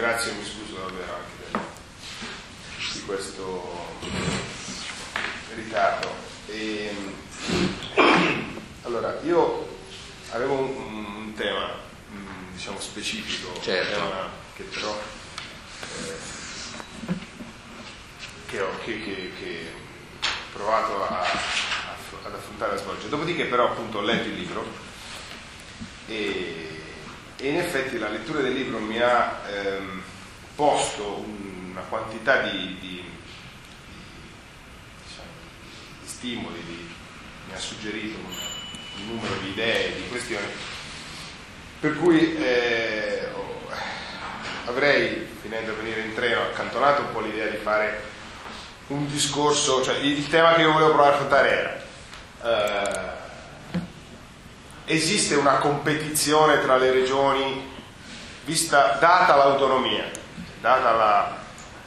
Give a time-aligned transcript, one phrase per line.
[0.00, 1.58] ringrazio e mi scuso davvero anche
[2.94, 3.86] di questo
[5.54, 6.14] ritardo.
[6.46, 6.94] E,
[8.82, 9.78] allora, io
[10.30, 11.70] avevo un, un tema,
[12.12, 14.00] mm, diciamo, specifico, Certo.
[14.00, 14.98] un tema che però
[15.82, 16.16] eh,
[18.46, 19.66] che, ho, che, che- che
[20.22, 23.08] ho provato a- a- ad affrontare e a svolgere.
[23.10, 24.66] Dopodiché però appunto ho letto il libro
[26.06, 26.69] e,
[27.40, 30.02] e in effetti la lettura del libro mi ha ehm,
[30.54, 31.24] posto
[31.70, 33.02] una quantità di, di- di-
[35.06, 35.28] diciamo,
[36.02, 36.88] di stimoli,
[37.48, 38.24] mi ha suggerito un,
[39.00, 40.46] un numero di idee, di questioni,
[41.80, 43.28] per cui eh,
[44.66, 48.02] avrei, finendo di venire in treno, accantonato un po' l'idea di fare
[48.88, 51.50] un discorso, cioè il il tema che io volevo provare a affrontare
[52.42, 53.19] era eh,
[54.90, 57.64] esiste una competizione tra le regioni
[58.44, 60.10] vista, data l'autonomia,
[60.60, 61.36] data, la,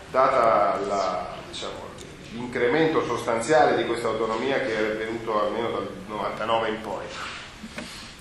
[0.10, 1.92] data la, diciamo,
[2.32, 7.06] l'incremento sostanziale di questa autonomia che è venuto almeno dal 99 in poi.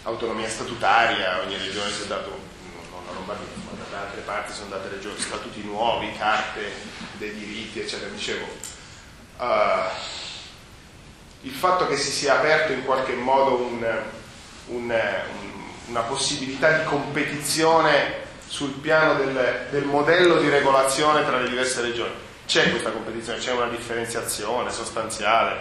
[0.03, 2.31] Autonomia statutaria, ogni regione si è dato,
[2.91, 6.73] non la Lombardia, ma da altre parti sono date regioni, statuti nuovi, carte
[7.19, 8.11] dei diritti, eccetera.
[8.11, 8.47] Dicevo,
[9.39, 10.11] eh,
[11.43, 14.03] il fatto che si sia aperto in qualche modo un,
[14.67, 21.49] un- un- una possibilità di competizione sul piano del, del modello di regolazione tra le
[21.49, 22.13] diverse regioni.
[22.47, 25.61] C'è questa competizione, c'è una differenziazione sostanziale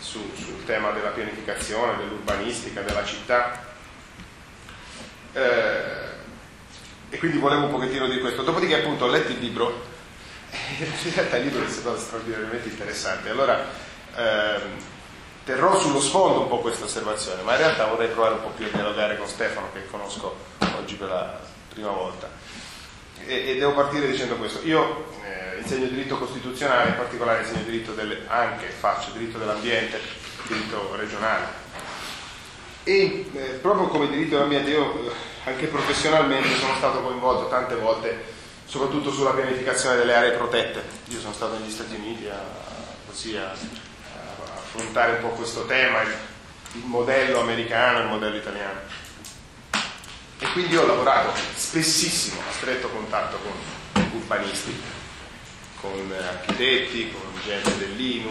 [0.00, 3.64] su- sul tema della pianificazione, dell'urbanistica, della città.
[5.32, 6.06] Eh,
[7.10, 8.42] e quindi volevo un pochettino di questo.
[8.42, 9.86] Dopodiché appunto ho letto il libro,
[10.78, 13.28] in realtà il libro è stato straordinariamente interessante.
[13.30, 13.64] Allora
[14.16, 14.60] ehm,
[15.48, 18.66] terrò sullo sfondo un po' questa osservazione, ma in realtà vorrei provare un po' più
[18.66, 20.36] a dialogare con Stefano che conosco
[20.76, 21.40] oggi per la
[21.72, 22.28] prima volta.
[23.24, 24.60] E, e devo partire dicendo questo.
[24.64, 29.98] Io eh, insegno diritto costituzionale, in particolare insegno diritto delle, anche faccio diritto dell'ambiente,
[30.48, 31.46] diritto regionale.
[32.84, 35.12] E eh, proprio come diritto dell'ambiente io eh,
[35.44, 38.22] anche professionalmente sono stato coinvolto tante volte
[38.66, 40.82] soprattutto sulla pianificazione delle aree protette.
[41.06, 42.38] Io sono stato negli Stati Uniti a,
[43.06, 43.87] così a, a
[44.78, 46.14] affrontare un po' questo tema, il,
[46.74, 48.80] il modello americano e il modello italiano.
[50.40, 54.80] E quindi ho lavorato spessissimo a stretto contatto con urbanisti,
[55.80, 58.30] con architetti, con gente dell'INU.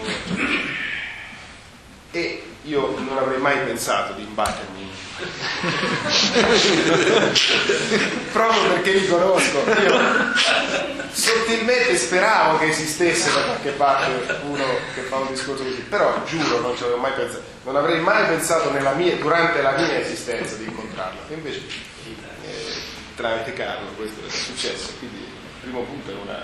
[2.11, 4.85] E io non avrei mai pensato di imbattermi
[8.31, 9.63] proprio perché li conosco.
[9.67, 9.99] Io
[11.09, 14.11] sottilmente speravo che esistesse da qualche parte
[14.43, 14.63] uno
[14.93, 18.27] che fa un discorso così, però giuro non ci avevo mai pensato, non avrei mai
[18.27, 21.21] pensato mia, durante la mia esistenza di incontrarlo.
[21.29, 21.63] E invece
[22.43, 22.75] eh,
[23.15, 24.91] tramite Carlo questo è successo.
[24.99, 26.43] Quindi il primo punto è una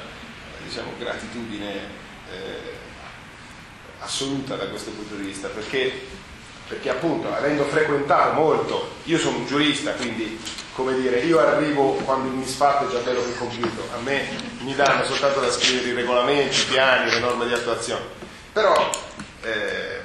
[0.65, 2.01] diciamo, gratitudine
[2.31, 2.82] eh,
[4.03, 6.21] assoluta da questo punto di vista, perché
[6.67, 10.39] perché appunto avendo frequentato molto, io sono un giurista, quindi
[10.73, 14.27] come dire, io arrivo quando il misfatto è già bello che compiuto, a me
[14.61, 18.05] mi danno soltanto da scrivere i regolamenti, i piani, le norme di attuazione.
[18.53, 18.89] Però,
[19.41, 20.01] eh,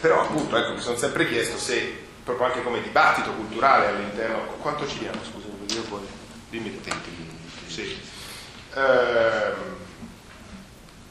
[0.00, 4.88] però appunto ecco, mi sono sempre chiesto se proprio anche come dibattito culturale all'interno, quanto
[4.88, 6.00] ci diamo, scusa, io poi
[6.48, 6.90] dimmi tu.
[7.66, 7.98] Sì.
[8.74, 9.80] Ehm,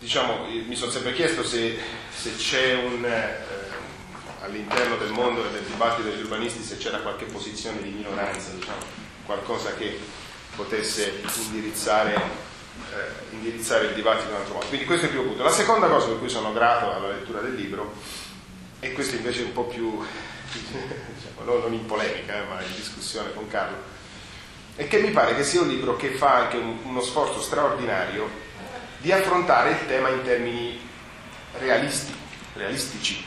[0.01, 1.77] diciamo, mi sono sempre chiesto se,
[2.11, 3.37] se c'è un, eh,
[4.41, 8.81] all'interno del mondo del dibattito degli urbanisti, se c'era qualche posizione di minoranza, diciamo,
[9.27, 9.99] qualcosa che
[10.55, 14.65] potesse indirizzare, eh, indirizzare il dibattito in un altro modo.
[14.65, 15.43] Quindi questo è il primo punto.
[15.43, 17.93] La seconda cosa per cui sono grato alla lettura del libro,
[18.79, 20.01] e questo invece è un po' più,
[20.51, 23.99] diciamo, non, non in polemica, eh, ma in discussione con Carlo,
[24.75, 28.49] è che mi pare che sia un libro che fa anche un- uno sforzo straordinario
[29.01, 30.79] di affrontare il tema in termini
[31.59, 32.13] realisti,
[32.53, 33.23] realistici.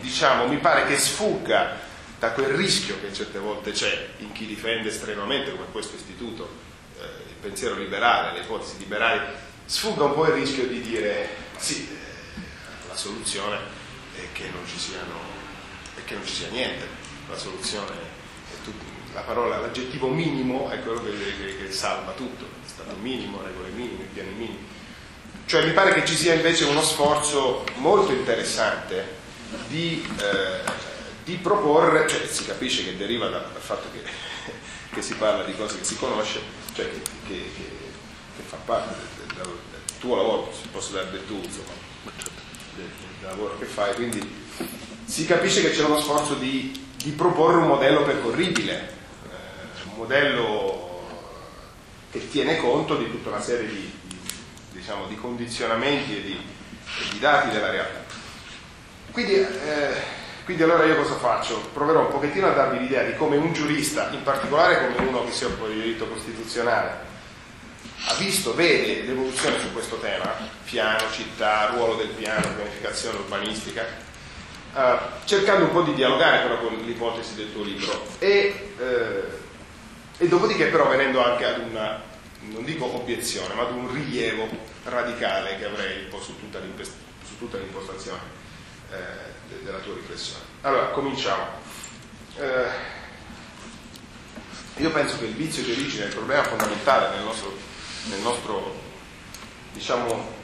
[0.00, 1.78] Diciamo, mi pare che sfugga
[2.18, 6.48] da quel rischio che certe volte c'è in chi difende estremamente come questo istituto
[6.98, 9.20] eh, il pensiero liberale, le ipotesi liberali,
[9.64, 12.40] sfugga un po' il rischio di dire sì, eh,
[12.88, 13.56] la soluzione
[14.16, 15.38] è che non ci siano
[16.04, 16.86] che non ci sia niente,
[17.28, 18.74] la soluzione è tut-
[19.14, 22.46] la parola, l'aggettivo minimo è quello che, che- che salva tutto,
[22.82, 24.66] stato minimo, regole minime, piani minimi.
[25.46, 29.18] Cioè mi pare che ci sia invece uno sforzo molto interessante
[29.68, 30.60] di, eh,
[31.24, 34.02] di proporre, cioè si capisce che deriva da- dal fatto che,
[34.94, 36.40] che si parla di cose che si conosce,
[36.74, 37.78] cioè che, che- che-
[38.46, 41.70] fa parte del, del- del tuo lavoro, si posso dare del tuo, insomma,
[42.74, 42.84] del,
[43.20, 44.20] del lavoro che fai, quindi
[45.04, 48.98] si capisce che c'è uno sforzo di, di proporre un modello percorribile,
[49.96, 50.89] modello
[52.10, 54.18] che tiene conto di tutta una serie di, di,
[54.72, 58.04] diciamo, di condizionamenti e di, e di, dati della realtà.
[59.12, 61.68] Quindi, eh, quindi allora io cosa faccio?
[61.72, 65.32] Proverò un pochettino a darvi l'idea di come un giurista, in particolare come uno che
[65.32, 67.08] si occupa di diritto costituzionale,
[68.06, 70.32] ha visto, vede l'evoluzione su questo tema,
[70.64, 73.84] piano, città, ruolo del piano, pianificazione urbanistica,
[74.74, 79.22] eh, cercando un po' di dialogare però con l'ipotesi del tuo libro e, eh,
[80.22, 82.00] e dopodiché però venendo anche ad una,
[82.42, 84.48] non dico obiezione, ma ad un rilievo
[84.84, 86.60] radicale che avrei un po' su tutta,
[87.24, 88.20] su tutta l'impostazione
[88.92, 90.44] eh, della tua riflessione.
[90.60, 91.44] Allora, cominciamo.
[92.36, 92.98] Eh,
[94.76, 97.68] io penso che il vizio di origine è il problema fondamentale nel nostro
[98.08, 98.74] nel nostro,
[99.72, 100.38] diciamo,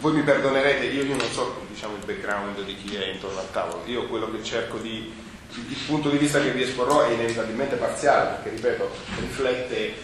[0.00, 3.50] voi mi perdonerete, io, io non so diciamo, il background di chi è intorno al
[3.50, 5.12] tavolo, io quello che cerco di,
[5.54, 8.90] il punto di vista che vi esporrò è inevitabilmente parziale, perché ripeto,
[9.20, 9.94] riflette eh,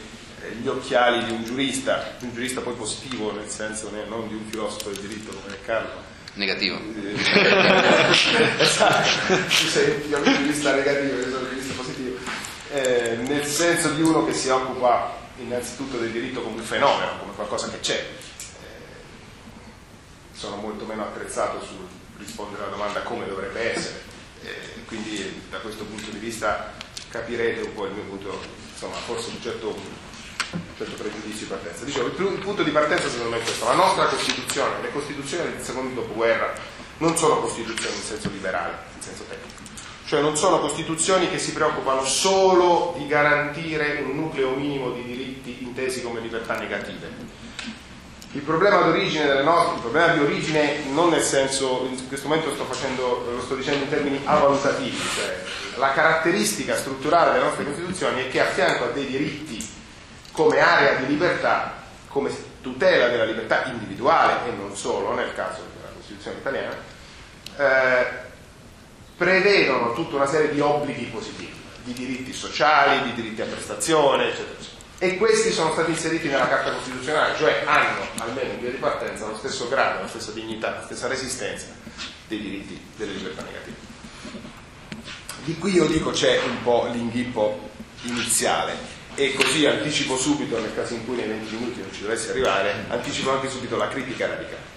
[0.60, 4.90] gli occhiali di un giurista, un giurista poi positivo, nel senso non di un filosofo
[4.90, 6.10] del diritto come Carlo.
[6.34, 6.78] Negativo.
[8.58, 12.16] esatto, tu sei un giurista negativo, io sono un giurista positivo,
[12.72, 17.34] eh, nel senso di uno che si occupa innanzitutto del diritto come un fenomeno, come
[17.34, 17.98] qualcosa che c'è.
[17.98, 18.06] Eh,
[20.32, 21.86] sono molto meno attrezzato sul
[22.18, 24.00] rispondere alla domanda come dovrebbe essere,
[24.44, 26.72] eh, quindi da questo punto di vista
[27.08, 28.40] capirete un po' il mio punto,
[28.72, 31.84] insomma forse un certo, un certo pregiudizio di partenza.
[31.84, 35.52] Dicevo, il, il punto di partenza secondo me è questo, la nostra Costituzione, le Costituzioni
[35.52, 36.52] del secondo dopoguerra
[36.98, 39.62] non sono Costituzioni in senso liberale, in senso tecnico
[40.12, 45.62] cioè non sono costituzioni che si preoccupano solo di garantire un nucleo minimo di diritti
[45.62, 47.08] intesi come libertà negative.
[48.34, 48.78] Il problema
[49.42, 53.56] nostre, il problema di origine non nel senso, in questo momento sto facendo, lo sto
[53.56, 55.42] dicendo in termini avalutativi, cioè
[55.76, 59.68] la caratteristica strutturale delle nostre Costituzioni è che a fianco a dei diritti
[60.32, 61.74] come area di libertà,
[62.08, 62.30] come
[62.62, 66.76] tutela della libertà individuale e non solo nel caso della Costituzione italiana,
[67.58, 68.06] eh,
[69.14, 71.52] prevedono tutta una serie di obblighi positivi,
[71.82, 74.71] di diritti sociali, di diritti a prestazione, eccetera, eccetera.
[75.02, 79.26] E questi sono stati inseriti nella Carta Costituzionale, cioè hanno, almeno in via di partenza,
[79.26, 81.66] lo stesso grado, la stessa dignità, la stessa resistenza
[82.28, 83.76] dei diritti delle libertà negative.
[85.42, 87.70] Di qui io dico c'è un po' l'inghippo
[88.02, 88.76] iniziale
[89.16, 92.84] e così anticipo subito, nel caso in cui nei 20 minuti non ci dovessi arrivare,
[92.86, 94.70] anticipo anche subito la critica radicale.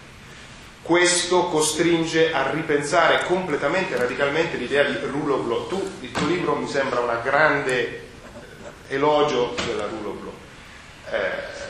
[0.81, 5.67] Questo costringe a ripensare completamente, radicalmente l'idea di rule of law.
[5.67, 8.04] Tu, il tuo libro mi sembra una grande
[8.87, 10.33] elogio della rule of law.
[11.11, 11.63] Eh,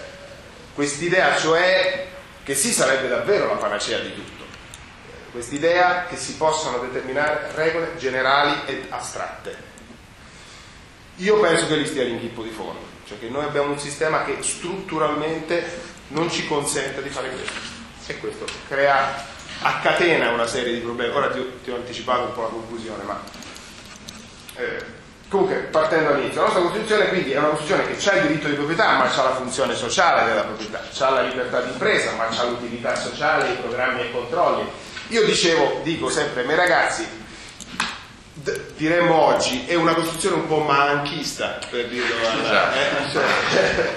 [0.74, 2.08] quest'idea cioè
[2.44, 4.44] che sì sarebbe davvero la panacea di tutto,
[5.32, 9.74] quest'idea che si possano determinare regole generali ed astratte.
[11.18, 14.38] Io penso che lì stia l'inghippo di fondo, cioè che noi abbiamo un sistema che
[14.42, 17.74] strutturalmente non ci consente di fare questo
[18.08, 19.26] e questo crea,
[19.62, 21.16] accatena una serie di problemi.
[21.16, 23.24] Ora ti, ti ho anticipato un po' la conclusione, ma
[24.58, 24.95] eh,
[25.28, 28.54] comunque partendo dall'inizio, la nostra Costituzione quindi è una Costituzione che ha il diritto di
[28.56, 32.44] proprietà, ma ha la funzione sociale della proprietà, ha la libertà di impresa, ma ha
[32.44, 34.68] l'utilità sociale, i programmi e i controlli.
[35.10, 37.08] Io dicevo, dico sempre ai miei ragazzi,
[38.34, 42.78] d- diremmo oggi, è una Costituzione un po' manchista, per dirlo, esatto.
[42.78, 43.12] eh?
[43.12, 43.94] cioè,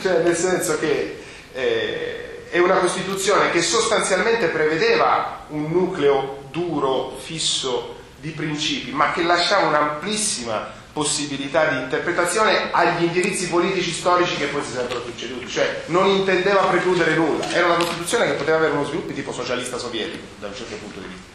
[0.02, 1.24] cioè, nel senso che...
[1.54, 7.91] Eh, è una Costituzione che sostanzialmente prevedeva un nucleo duro, fisso
[8.22, 14.62] di principi, ma che lasciava un'amplissima possibilità di interpretazione agli indirizzi politici storici che poi
[14.62, 18.84] si sarebbero succeduti, cioè non intendeva precludere nulla, era una Costituzione che poteva avere uno
[18.84, 21.30] sviluppo tipo socialista sovietico da un certo punto di vista,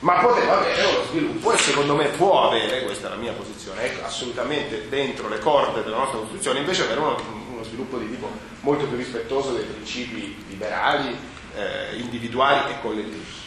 [0.00, 3.82] ma poteva avere uno sviluppo e secondo me può avere, questa è la mia posizione,
[3.82, 7.16] è assolutamente dentro le corde della nostra Costituzione, invece avere uno,
[7.52, 8.30] uno sviluppo di tipo
[8.60, 11.16] molto più rispettoso dei principi liberali,
[11.54, 13.44] eh, individuali e collettivi.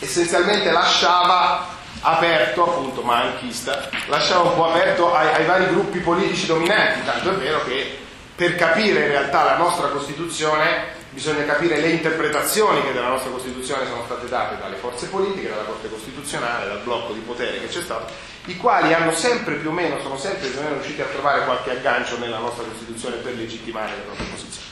[0.00, 7.04] Essenzialmente lasciava aperto, appunto manchista, lasciava un po' aperto ai, ai vari gruppi politici dominanti,
[7.04, 7.98] tanto è vero che
[8.34, 13.84] per capire in realtà la nostra Costituzione bisogna capire le interpretazioni che della nostra Costituzione
[13.86, 17.82] sono state date dalle forze politiche, dalla Corte Costituzionale, dal blocco di potere che c'è
[17.82, 18.10] stato,
[18.46, 21.44] i quali hanno sempre più o meno, sono sempre più o meno riusciti a trovare
[21.44, 24.68] qualche aggancio nella nostra Costituzione per legittimare le proprie posizioni.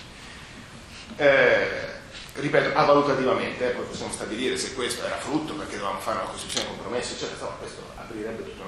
[1.17, 1.97] Eh,
[2.41, 6.69] ripeto, avalutativamente, eh, poi possiamo stabilire se questo era frutto perché dovevamo fare una Costituzione
[6.69, 8.63] compromessa, eccetera, no, questo aprirebbe tutta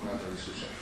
[0.00, 0.74] un'altra discussione.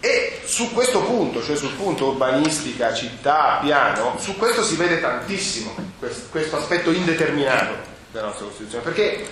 [0.00, 5.74] E su questo punto, cioè sul punto urbanistica, città, piano, su questo si vede tantissimo
[5.98, 7.74] questo, questo aspetto indeterminato
[8.12, 9.26] della nostra Costituzione, perché,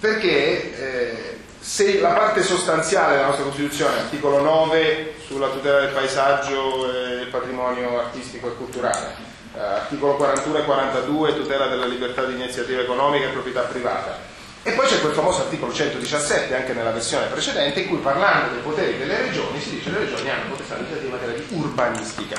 [0.00, 6.90] perché eh, se la parte sostanziale della nostra Costituzione, articolo 9 sulla tutela del paesaggio
[6.90, 9.17] e del patrimonio artistico e culturale,
[9.58, 14.86] articolo 41 e 42 tutela della libertà di iniziativa economica e proprietà privata, e poi
[14.86, 19.16] c'è quel famoso articolo 117, anche nella versione precedente, in cui parlando dei poteri delle
[19.22, 22.36] regioni si dice che le regioni hanno potestà legislativa in materia di urbanistica.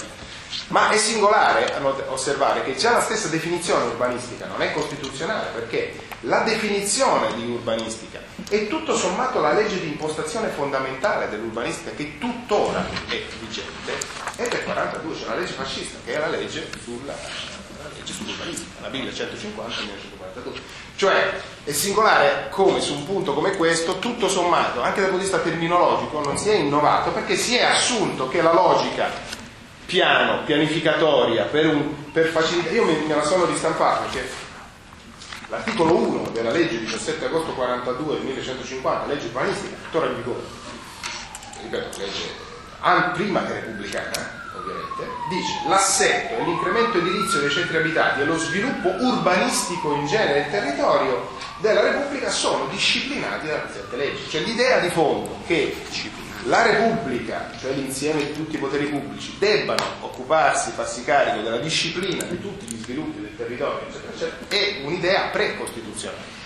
[0.68, 1.74] Ma è singolare
[2.08, 8.20] osservare che già la stessa definizione urbanistica non è costituzionale perché la definizione di urbanistica
[8.48, 13.94] è tutto sommato la legge di impostazione fondamentale dell'urbanistica che tuttora è vigente
[14.36, 17.14] è del 42, cioè una legge fascista che è la legge sulla
[17.96, 20.60] legge sull'urbanistica, la 1150 1942.
[20.96, 25.30] Cioè è singolare come su un punto come questo, tutto sommato, anche dal punto di
[25.30, 29.10] vista terminologico, non si è innovato perché si è assunto che la logica
[29.86, 31.76] piano, pianificatoria, per,
[32.12, 34.48] per facilitare, io me, me la sono ristampata perché
[35.50, 40.42] l'articolo 1 della legge 17 agosto 42 1950, legge urbanistica, tuttora in vigore,
[41.62, 42.48] ripeto, legge
[43.14, 48.90] prima che repubblicana, ovviamente, dice l'assetto e l'incremento edilizio dei centri abitati e lo sviluppo
[48.90, 54.30] urbanistico in genere del territorio della Repubblica sono disciplinati dalla presente legge.
[54.30, 55.76] Cioè l'idea di fondo che
[56.44, 62.24] la Repubblica, cioè l'insieme di tutti i poteri pubblici, debbano occuparsi, farsi carico della disciplina
[62.24, 66.38] di tutti gli sviluppi del territorio, eccetera, eccetera, è un'idea precostituzionale.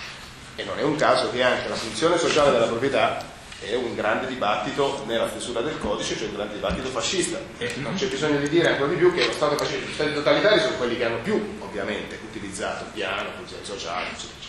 [0.56, 4.28] E non è un caso che anche la funzione sociale della proprietà è un grande
[4.28, 7.40] dibattito nella stesura del codice, cioè un grande dibattito fascista.
[7.58, 10.14] E non c'è bisogno di dire ancora di più che lo Stato fascista, gli Stati
[10.14, 14.43] totalitari sono quelli che hanno più, ovviamente, utilizzato piano, funzioni sociali, eccetera.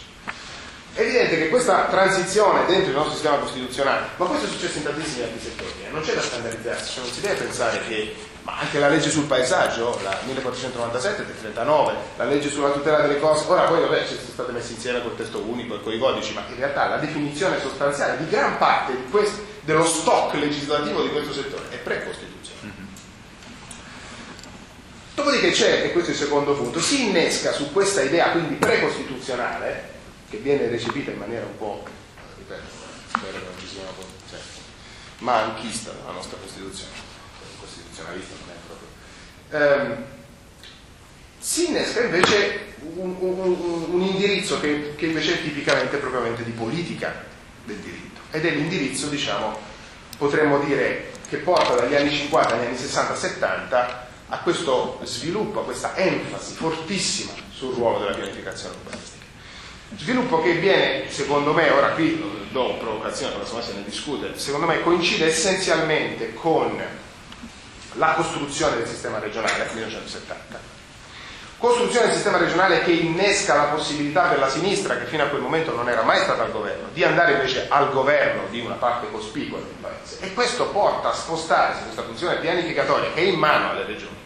[0.94, 4.84] È evidente che questa transizione dentro il nostro sistema costituzionale, ma questo è successo in
[4.84, 8.60] tantissimi altri settori, eh, non c'è da standardizzarsi, cioè non si deve pensare che, ma
[8.60, 13.44] anche la legge sul paesaggio, la 1497 del 39, la legge sulla tutela delle cose,
[13.48, 16.44] ora poi vabbè sono state messe insieme col testo unico e con i codici, ma
[16.48, 21.32] in realtà la definizione sostanziale di gran parte di questo, dello stock legislativo di questo
[21.32, 22.82] settore è precostituzionale.
[25.16, 29.93] Dopodiché c'è, e questo è il secondo punto, si innesca su questa idea quindi precostituzionale
[30.34, 31.84] che viene recepita in maniera un po',
[32.38, 32.62] ripeto,
[33.08, 33.92] spero che non ci sia una
[34.28, 34.38] cioè,
[35.18, 36.92] ma anchista della nostra Costituzione,
[37.60, 39.92] costituzionalista non è proprio.
[39.94, 40.04] Ehm,
[41.38, 47.12] si innesca invece un, un, un indirizzo che, che, invece è tipicamente propriamente di politica
[47.64, 49.56] del diritto ed è l'indirizzo, diciamo,
[50.18, 55.94] potremmo dire, che porta dagli anni 50 agli anni 60-70 a questo sviluppo, a questa
[55.96, 58.83] enfasi fortissima sul ruolo della pianificazione.
[60.04, 64.82] Sviluppo che viene, secondo me, ora qui do provocazione, però se ne discute, secondo me
[64.82, 66.78] coincide essenzialmente con
[67.94, 70.61] la costruzione del sistema regionale nel 1970.
[71.56, 75.40] Costruzione del sistema regionale che innesca la possibilità per la sinistra, che fino a quel
[75.40, 79.11] momento non era mai stata al governo, di andare invece al governo di una parte
[79.11, 80.18] cospicua del paese.
[80.20, 84.18] E questo porta a spostare su questa funzione pianificatoria che è in mano alle regioni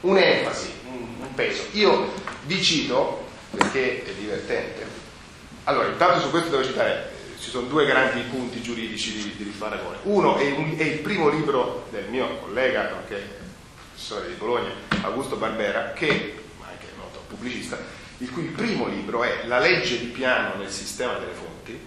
[0.00, 1.62] un'enfasi, un peso.
[1.70, 2.12] Io
[2.42, 3.24] vi cito,
[3.56, 4.81] perché è divertente,
[5.64, 9.98] allora, intanto su questo devo citare, ci sono due grandi punti giuridici di, di paragone.
[10.02, 13.40] Uno è, un, è, il primo libro del mio collega, nonché
[14.02, 14.70] professore di Bologna,
[15.02, 17.78] Augusto Barbera, che, ma anche noto pubblicista,
[18.18, 21.80] il cui primo libro è La legge di piano nel sistema delle fonti,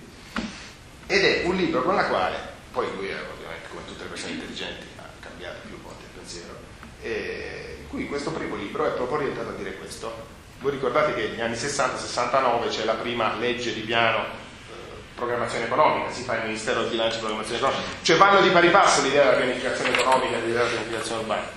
[1.07, 2.37] ed è un libro con la quale,
[2.71, 6.57] poi lui è ovviamente come tutte le persone intelligenti, ha cambiato più volte il pensiero,
[7.01, 10.33] in cui questo primo libro è proprio orientato a dire questo,
[10.65, 14.73] voi ricordate che negli anni 60-69 c'è la prima legge di piano eh,
[15.13, 18.69] programmazione economica, si fa il Ministero del Bilancio e Programmazione Economica, cioè vanno di pari
[18.69, 21.47] passo l'idea della pianificazione economica e l'idea della pianificazione urbana.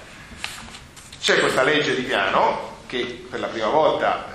[1.22, 4.26] C'è questa legge di piano che per la prima volta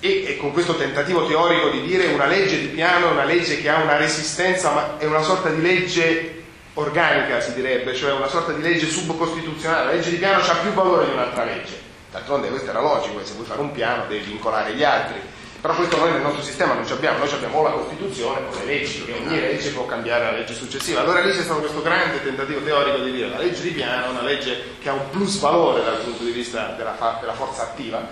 [0.00, 3.24] eh, e, e, con questo tentativo teorico di dire una legge di piano è una
[3.24, 8.12] legge che ha una resistenza, ma è una sorta di legge organica si direbbe, cioè
[8.12, 11.88] una sorta di legge subcostituzionale, la legge di piano ha più valore di un'altra legge
[12.10, 15.20] D'altronde questo era logico, se vuoi fare un piano devi vincolare gli altri.
[15.60, 18.58] Però questo noi nel nostro sistema non ci abbiamo, noi abbiamo o la Costituzione o
[18.58, 21.00] le leggi, che ogni legge può cambiare la legge successiva.
[21.00, 24.08] Allora lì c'è stato questo grande tentativo teorico di dire la legge di piano è
[24.08, 28.08] una legge che ha un plus valore dal punto di vista della, della forza attiva.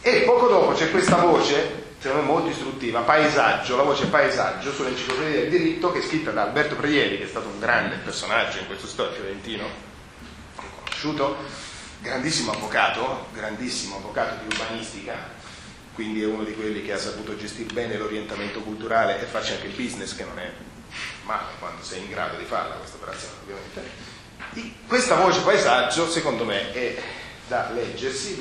[0.00, 5.40] E poco dopo c'è questa voce, secondo me molto istruttiva, paesaggio, la voce paesaggio sull'enciclopedia
[5.42, 8.66] del diritto che è scritta da Alberto Preieri, che è stato un grande personaggio in
[8.66, 9.64] questo storico fiorentino,
[10.56, 11.36] conosciuto,
[12.04, 15.14] grandissimo avvocato, grandissimo avvocato di urbanistica,
[15.94, 19.68] quindi è uno di quelli che ha saputo gestire bene l'orientamento culturale e farci anche
[19.68, 20.52] il business, che non è
[21.24, 24.12] male quando sei in grado di farla questa operazione, ovviamente.
[24.86, 27.02] Questa voce paesaggio, secondo me, è
[27.48, 28.36] da leggersi,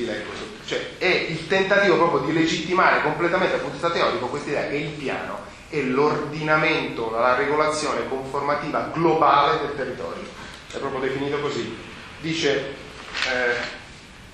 [0.65, 4.67] cioè è il tentativo proprio di legittimare completamente dal punto di vista teorico questa idea
[4.67, 5.39] che il piano
[5.70, 10.27] è l'ordinamento, la regolazione conformativa globale del territorio.
[10.70, 11.75] È proprio definito così.
[12.20, 12.82] Dice
[13.31, 13.81] eh,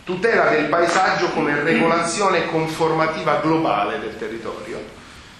[0.03, 4.97] tutela del paesaggio come regolazione conformativa globale del territorio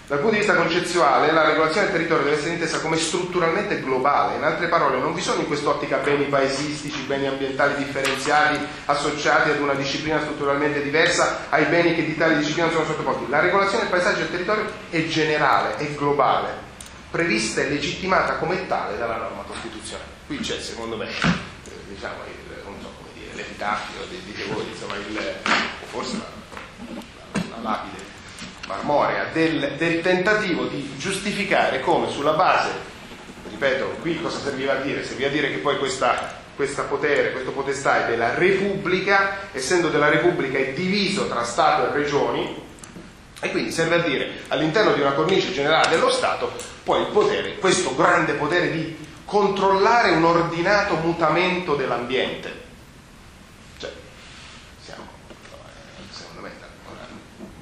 [0.09, 4.37] dal punto di vista concettuale, la regolazione del territorio deve essere intesa come strutturalmente globale.
[4.37, 9.59] In altre parole, non vi sono in quest'ottica beni paesistici, beni ambientali differenziali associati ad
[9.59, 13.29] una disciplina strutturalmente diversa ai beni che di tale disciplina sono sottoposti.
[13.29, 16.53] La regolazione del paesaggio del territorio è generale, è globale,
[17.11, 20.09] prevista e legittimata come tale dalla norma costituzionale.
[20.25, 22.49] Qui c'è, secondo me, eh, diciamo, il,
[23.39, 25.35] dire, l'epitaffio, dite voi, insomma, il,
[25.89, 26.27] forse la,
[27.31, 28.07] la, la lapide
[28.67, 32.69] marmorea del, del, tentativo di giustificare come sulla base,
[33.49, 35.03] ripeto, qui cosa serviva a dire?
[35.03, 40.09] Serviva a dire che poi questa, questa potere, questo potestà è della Repubblica, essendo della
[40.09, 42.67] Repubblica è diviso tra Stato e regioni,
[43.41, 46.51] e quindi serve a dire all'interno di una cornice generale dello Stato
[46.83, 52.67] poi il potere, questo grande potere di controllare un ordinato mutamento dell'ambiente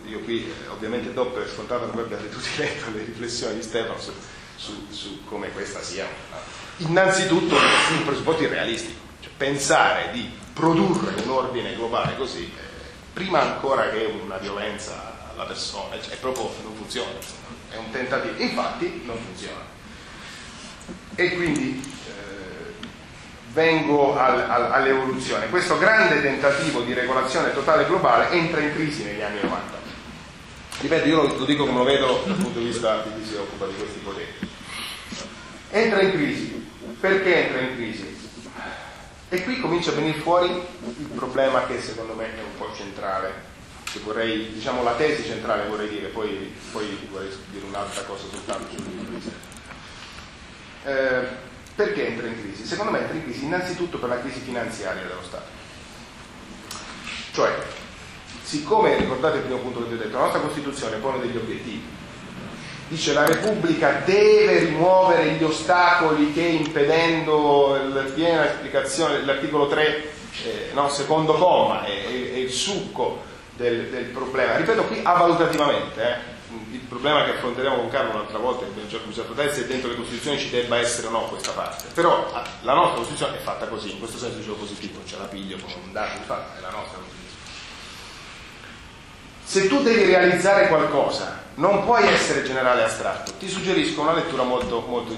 [0.08, 4.00] io qui eh, ovviamente do per scontato voi abbiate tutti letto le riflessioni di Stefano
[4.00, 4.12] su,
[4.56, 6.08] su, su come questa sia
[6.78, 12.62] innanzitutto un presupposto irrealistico, cioè pensare di produrre un ordine globale così, eh,
[13.14, 17.12] prima ancora che una violenza alla persona, cioè proprio non funziona,
[17.72, 19.76] è un tentativo, infatti non funziona.
[21.16, 22.74] E quindi eh,
[23.54, 25.50] vengo al, al, all'evoluzione.
[25.50, 29.87] Questo grande tentativo di regolazione totale globale entra in crisi negli anni 90
[30.80, 33.36] ripeto, io lo, lo, dico come lo vedo dal punto di vista di chi si
[33.36, 34.34] occupa di questi poteri.
[35.72, 36.70] Entra in crisi.
[37.00, 38.16] Perché entra in crisi?
[39.30, 43.34] E qui comincia a venire fuori il problema che secondo me è un po' centrale,
[43.84, 48.70] che vorrei, diciamo la tesi centrale vorrei dire, poi, poi vorrei dire un'altra cosa soltanto
[48.74, 49.08] sul libro
[50.88, 51.28] eh,
[51.76, 52.66] perché entra in crisi?
[52.66, 55.50] Secondo me entra in crisi innanzitutto per la crisi finanziaria dello Stato.
[57.34, 57.54] Cioè,
[58.48, 61.84] siccome, ricordate il primo punto che vi ho detto, la nostra Costituzione pone degli obiettivi,
[62.88, 70.12] dice la Repubblica deve rimuovere gli ostacoli che impedendo la piena esplicazione dell'articolo 3,
[70.46, 73.22] eh, no, secondo comma, è, è, è il succo
[73.58, 74.56] del, del, problema.
[74.56, 76.56] Ripeto qui avvalutativamente, eh.
[76.72, 79.68] il problema che affronteremo con Carlo un'altra volta, che abbiamo già cominciato a trattare, se
[79.68, 81.88] dentro le Costituzioni ci debba essere o no questa parte.
[81.94, 82.32] Però
[82.62, 85.74] la nostra Costituzione è fatta così, in questo senso dicevo positivo, ce la piglio come
[85.84, 87.17] un dato di fatto, è la nostra Costituzione
[89.48, 93.32] se tu devi realizzare qualcosa, non puoi essere generale astratto.
[93.40, 95.16] Ti suggerisco una lettura molto, molto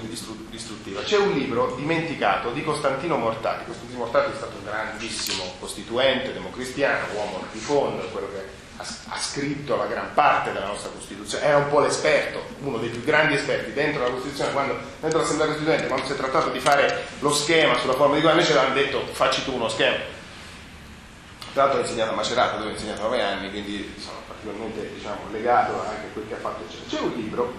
[0.52, 1.02] istruttiva.
[1.02, 3.64] C'è un libro dimenticato di Costantino Mortati.
[3.64, 9.74] Costantino Mortati è stato un grandissimo costituente, democristiano, uomo di fondo, quello che ha, scritto
[9.74, 11.44] la gran parte della nostra Costituzione.
[11.44, 15.48] Era un po' l'esperto, uno dei più grandi esperti dentro la Costituzione, quando, dentro l'Assemblea
[15.48, 18.74] Costituente, quando si è trattato di fare lo schema sulla forma di governo, ci avevano
[18.74, 20.18] detto facci tu uno schema
[21.52, 25.20] tra l'altro ho insegnato a Macerata dove ho insegnato 9 anni, quindi sono particolarmente diciamo,
[25.30, 26.88] legato anche a quel che ha fatto eccetera.
[26.88, 27.52] C'è un libro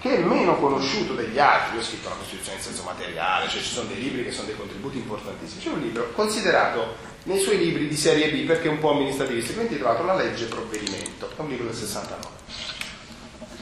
[0.00, 3.60] che è meno conosciuto degli altri, io ho scritto la Costituzione in senso materiale, cioè
[3.60, 5.62] ci sono dei libri che sono dei contributi importantissimi.
[5.62, 9.52] C'è un libro considerato nei suoi libri di serie B perché è un po' amministrativista,
[9.52, 12.40] che è intitolato La legge provvedimento, è un libro del 69.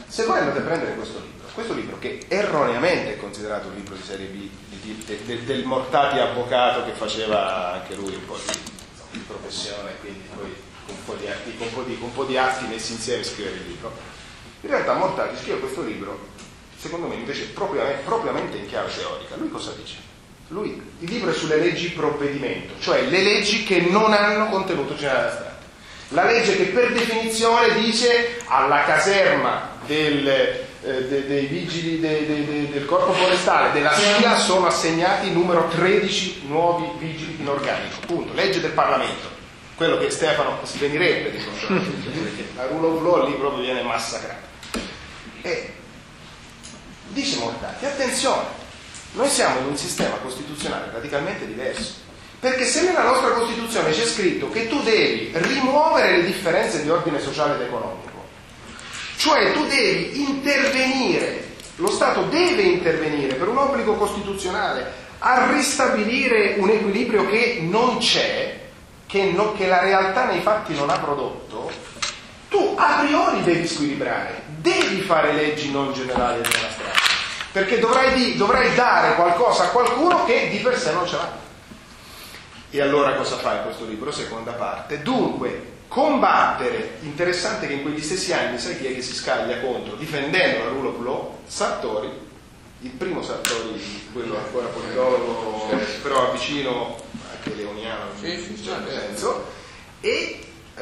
[0.07, 3.95] Se voi andate a prendere questo libro, questo libro che erroneamente è considerato un libro
[3.95, 8.37] di serie B di, di, de, del Mortati avvocato che faceva anche lui un po'
[8.37, 8.71] di
[9.11, 10.55] di professione, quindi poi
[10.91, 12.93] con un po' di, atti, con un po di, con un po di atti messi
[12.93, 13.91] insieme scrivere il libro.
[14.61, 16.27] In realtà Mortari scrive questo libro,
[16.77, 19.35] secondo me invece propriamente, propriamente in chiave teorica.
[19.37, 20.09] Lui cosa dice?
[20.49, 25.27] Lui, il libro è sulle leggi provvedimento, cioè le leggi che non hanno contenuto generale
[25.27, 25.49] astratto.
[26.09, 32.69] La legge che per definizione dice alla caserma del, eh, de, dei vigili de, de,
[32.69, 37.99] del corpo forestale della SIA sono assegnati numero 13 nuovi vigili in organico.
[38.05, 38.33] Punto.
[38.33, 39.40] Legge del Parlamento.
[39.81, 44.47] Quello che Stefano svenirebbe di fronte perché la rule of law lì proprio viene massacrata.
[45.41, 45.73] E
[47.07, 48.43] dice Mortati, attenzione,
[49.13, 51.95] noi siamo in un sistema costituzionale radicalmente diverso.
[52.39, 57.19] Perché se nella nostra Costituzione c'è scritto che tu devi rimuovere le differenze di ordine
[57.19, 58.27] sociale ed economico,
[59.17, 66.69] cioè tu devi intervenire, lo Stato deve intervenire per un obbligo costituzionale a ristabilire un
[66.69, 68.60] equilibrio che non c'è,
[69.11, 71.69] che, no, che la realtà nei fatti non ha prodotto,
[72.47, 76.99] tu a priori devi squilibrare, devi fare leggi non generali della strada,
[77.51, 81.39] perché dovrai, dovrai dare qualcosa a qualcuno che di per sé non ce l'ha.
[82.69, 84.13] E allora cosa fa questo libro?
[84.13, 85.01] Seconda parte.
[85.01, 89.95] Dunque, combattere, interessante che in quegli stessi anni, sai chi è che si scaglia contro,
[89.95, 91.37] difendendo la rule of law?
[91.45, 92.09] Sartori,
[92.79, 95.69] il primo Sartori, quello ancora politologo,
[96.01, 96.95] però vicino
[97.41, 99.51] anche leoniano, in un certo senso,
[99.99, 100.39] e
[100.75, 100.81] eh,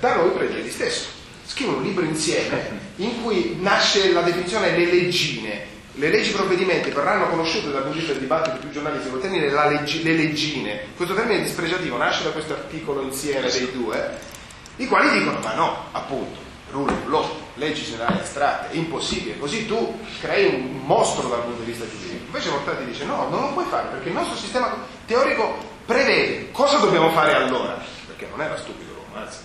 [0.00, 1.20] da noi prende gli stesso.
[1.46, 7.28] Scrive un libro insieme in cui nasce la definizione le leggine, le leggi provvedimenti verranno
[7.28, 11.14] conosciute dal punto di vista del dibattito più giornalistico, il termine leggi, le leggine, questo
[11.14, 14.18] termine dispregiativo nasce da questo articolo insieme dei due,
[14.76, 16.38] i quali dicono ma no, appunto,
[16.70, 21.62] rule of law, leggi generali astratte, è impossibile, così tu crei un mostro dal punto
[21.62, 22.24] di vista giuridico.
[22.24, 26.78] Invece Mortati dice no, non lo puoi fare perché il nostro sistema teorico prevede cosa
[26.78, 29.38] dobbiamo fare allora, perché non era stupido l'uomo, anzi,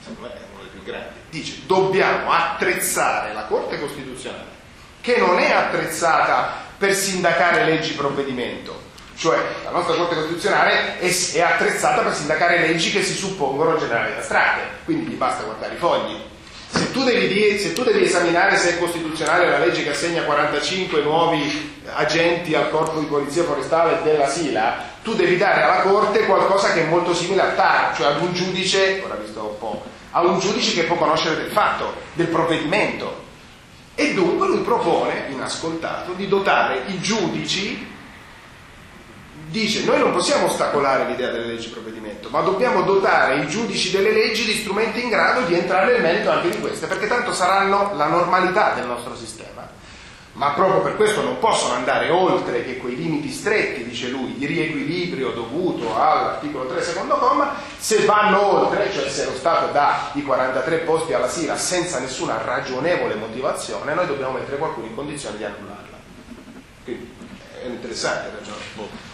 [0.00, 4.52] secondo me è uno dei più grandi, dice dobbiamo attrezzare la Corte Costituzionale,
[5.00, 11.40] che non è attrezzata per sindacare leggi provvedimento, cioè la nostra Corte Costituzionale è, è,
[11.40, 15.78] attrezzata per sindacare leggi che si suppongono generali ed astratte, quindi gli basta guardare i
[15.78, 16.32] fogli.
[16.74, 21.02] Se tu, devi, se tu devi esaminare se è costituzionale la legge che assegna 45
[21.02, 26.72] nuovi agenti al corpo di polizia forestale della Sila, tu devi dare alla Corte qualcosa
[26.72, 30.22] che è molto simile a TAR, cioè ad un giudice, ora visto un po', a
[30.22, 33.22] un giudice che può conoscere del fatto, del provvedimento.
[33.94, 37.86] E dunque lui propone, inascoltato, di dotare i giudici
[39.54, 44.10] dice noi non possiamo ostacolare l'idea delle leggi provvedimento, ma dobbiamo dotare i giudici delle
[44.10, 47.92] leggi di strumenti in grado di entrare nel merito anche di queste, perché tanto saranno
[47.94, 49.52] la normalità del nostro sistema.
[50.32, 54.46] Ma proprio per questo non possono andare oltre che quei limiti stretti, dice lui, di
[54.46, 60.24] riequilibrio dovuto all'articolo 3 secondo comma, se vanno oltre, cioè se lo Stato dà i
[60.24, 65.44] 43 posti alla Sira senza nessuna ragionevole motivazione, noi dobbiamo mettere qualcuno in condizione di
[65.44, 65.98] annullarla.
[66.82, 67.12] Quindi
[67.64, 68.62] è interessante ragionare.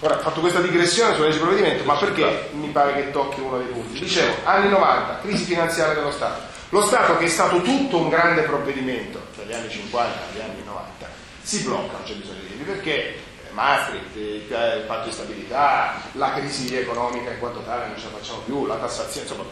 [0.00, 3.40] Ora, ho fatto questa digressione sulla legge di provvedimento, ma perché mi pare che tocchi
[3.40, 4.00] uno dei punti?
[4.00, 6.42] Dicevo, anni 90, crisi finanziaria dello Stato.
[6.70, 11.08] Lo Stato che è stato tutto un grande provvedimento, dagli anni 50 agli anni 90,
[11.42, 13.18] si blocca, non c'è bisogno di dirvi perché
[13.52, 18.38] Maastricht, il patto di stabilità, la crisi economica in quanto tale non ce la facciamo
[18.40, 19.48] più, la tassazione, insomma,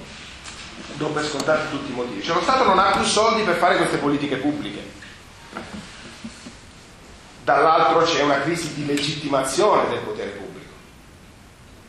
[0.95, 2.23] do per scontati tutti i motivi.
[2.23, 4.97] Cioè lo Stato non ha più soldi per fare queste politiche pubbliche
[7.49, 10.73] dall'altro c'è una crisi di legittimazione del potere pubblico.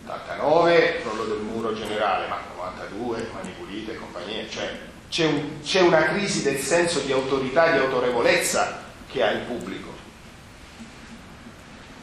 [0.05, 4.71] 89, crollo del muro generale, ma 92, mani pulite e compagnia, cioè
[5.09, 9.39] c'è, un, c'è una crisi del senso di autorità e di autorevolezza che ha il
[9.39, 9.87] pubblico.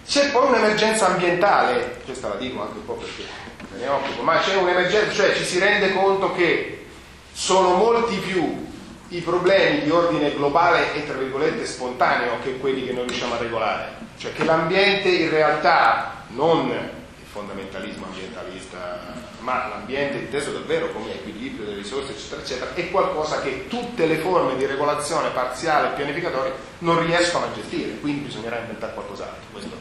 [0.07, 3.25] C'è poi un'emergenza ambientale, questa la dico anche un po' perché
[3.73, 6.87] me ne occupo, ma c'è un'emergenza, cioè ci si rende conto che
[7.33, 8.67] sono molti più
[9.09, 13.39] i problemi di ordine globale e tra virgolette spontaneo che quelli che noi riusciamo a
[13.39, 21.15] regolare, cioè che l'ambiente in realtà non il fondamentalismo ambientalista, ma l'ambiente inteso davvero come
[21.15, 25.93] equilibrio delle risorse eccetera eccetera, è qualcosa che tutte le forme di regolazione parziale e
[25.93, 29.77] pianificatoria non riescono a gestire, quindi bisognerà inventare qualcos'altro, questo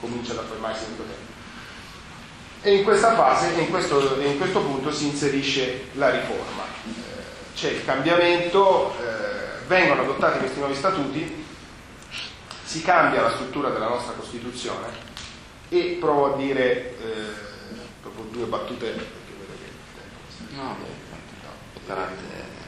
[0.00, 1.30] comincia ad affermarsi in tempo.
[2.64, 7.11] E in questa fase, in questo, in questo punto si inserisce la riforma
[7.54, 11.44] c'è il cambiamento, eh, vengono adottati questi nuovi statuti,
[12.64, 14.88] si cambia la struttura della nostra Costituzione
[15.68, 17.50] e provo a dire eh,
[18.00, 21.94] proprio due battute perché vedo che il tempo no, beh, no.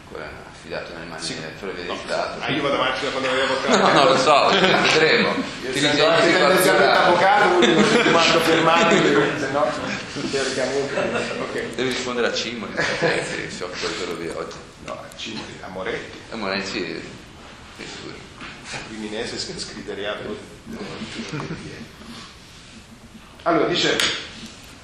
[0.05, 1.38] ancora affidato nelle mani sì.
[1.38, 1.99] del Ferrovie no.
[2.09, 5.35] Ah, io vado avanti da quando avevo No, no, lo so, vedremo.
[5.61, 8.97] Ti tendenzialmente avvocato, quindi non ti fermati,
[9.38, 9.66] se no.
[11.49, 11.75] Okay.
[11.75, 12.85] Devi rispondere a Cimoli, che
[13.61, 14.57] occupa di ferrovie oggi.
[14.85, 16.18] No, Cimoli, a Moretti.
[16.31, 17.03] A Moretti,
[17.77, 17.87] sì.
[17.87, 18.14] sicuro.
[18.88, 20.37] Criminese scriteriato.
[23.42, 23.97] Allora, dice,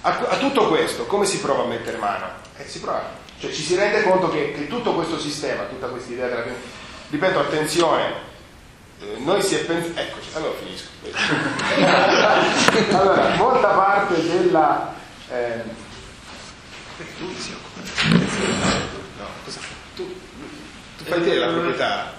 [0.03, 2.29] a, a tutto questo come si prova a mettere mano?
[2.57, 6.13] Eh, si prova cioè ci si rende conto che, che tutto questo sistema, tutta questa
[6.13, 6.45] idea della...
[7.09, 8.13] Ripeto, attenzione,
[9.01, 9.99] eh, noi si è pensato...
[9.99, 10.89] Eccoci, allora finisco.
[12.97, 14.95] allora, molta parte della...
[15.31, 15.79] Eh...
[20.01, 21.05] Tu?
[21.05, 22.13] Tu, fai te la proprietà?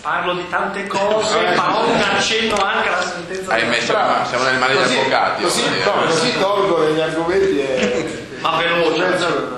[0.00, 3.52] Parlo di tante cose, farò un accenno anche alla sentenza.
[3.52, 5.42] Ahimè, siamo, siamo nelle mani degli avvocati.
[5.42, 8.26] Così, no, così tolgo degli argomenti e...
[8.40, 9.52] Ma veloce.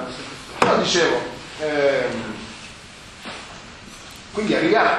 [0.61, 1.20] No, dicevo,
[1.61, 2.35] ehm,
[4.33, 4.90] quindi arriviamo,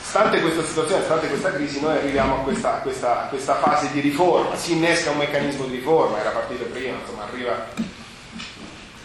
[0.00, 3.90] stante questa situazione, stante questa crisi, noi arriviamo a questa, a, questa, a questa, fase
[3.90, 7.66] di riforma, si innesca un meccanismo di riforma, era partito prima, insomma arriva.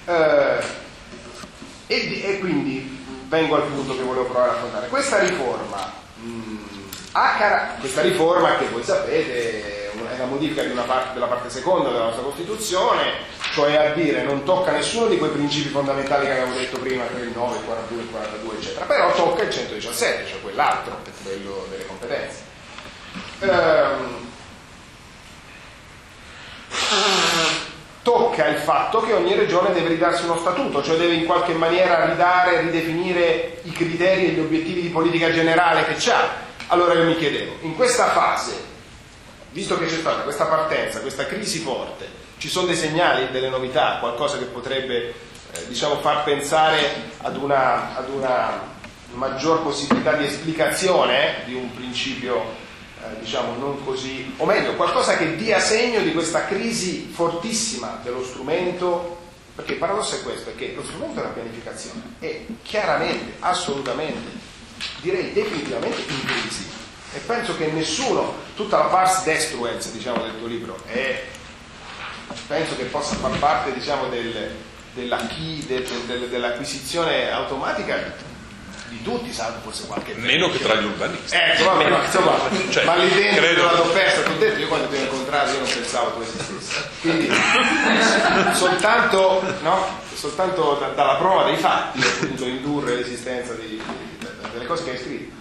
[0.06, 0.64] Eh,
[1.88, 3.01] e, e, quindi
[3.32, 4.88] vengo al punto che volevo provare a affrontare.
[4.90, 6.58] Questa riforma, mh,
[7.14, 12.24] car- questa riforma che voi sapete è la modifica parte, della parte seconda della nostra
[12.24, 13.14] Costituzione,
[13.54, 17.32] cioè a dire non tocca nessuno di quei principi fondamentali che abbiamo detto prima, il
[17.34, 22.40] 9, il 42, il 42, eccetera, però tocca il 117, cioè quell'altro, quello delle competenze.
[23.40, 24.30] Ehm,
[28.02, 32.06] tocca il fatto che ogni regione deve ridarsi uno statuto, cioè deve in qualche maniera
[32.06, 36.50] ridare, ridefinire i criteri e gli obiettivi di politica generale che ha.
[36.68, 38.54] Allora io mi chiedevo, in questa fase,
[39.52, 43.98] visto che c'è stata questa partenza, questa crisi forte, ci sono dei segnali, delle novità,
[44.00, 45.14] qualcosa che potrebbe
[45.52, 46.80] eh, diciamo, far pensare
[47.18, 48.70] ad una, ad una
[49.14, 52.70] maggior possibilità di esplicazione di un principio
[53.04, 58.24] eh, diciamo non così, o meglio, qualcosa che dia segno di questa crisi fortissima dello
[58.24, 59.18] strumento,
[59.56, 64.30] perché il paradosso è questo, è che lo strumento della pianificazione è chiaramente, assolutamente,
[65.02, 66.70] direi definitivamente in crisi.
[67.14, 71.24] E penso che nessuno, tutta la pars destruence diciamo, del tuo libro, è,
[72.48, 74.56] penso che possa far parte diciamo, del,
[74.94, 78.30] della key, del, del, dell'acquisizione automatica
[78.92, 81.34] di tutti, salvo forse qualche meno che tra gli urbanisti.
[81.34, 82.34] Ecco vabbè ma insomma
[82.70, 83.64] cioè, ma lì dentro credo...
[83.64, 86.76] la ho detto io quando ti ho incontrato io non pensavo tu esistessi.
[87.00, 87.32] Quindi
[88.54, 90.00] soltanto, no?
[90.14, 94.92] soltanto da, dalla prova dei fatti ho potuto indurre l'esistenza di, di, delle cose che
[94.92, 95.40] hai scritto.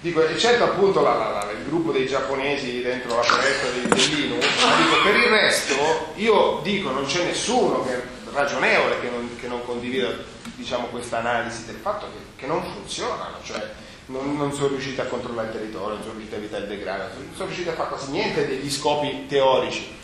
[0.00, 4.34] Dico, eccetto appunto la, la, la, il gruppo dei giapponesi dentro la foresta di, dell'Inu,
[4.36, 8.02] ma dico, per il resto io dico non c'è nessuno che
[8.32, 13.36] ragionevole che non, che non condivida diciamo, questa analisi del fatto che, che non funzionano,
[13.42, 13.70] cioè
[14.06, 17.02] non, non, sono riusciti a controllare il territorio, non sono riusciti a evitare il degrado,
[17.14, 19.94] non sono riusciti a fare quasi niente degli scopi teorici.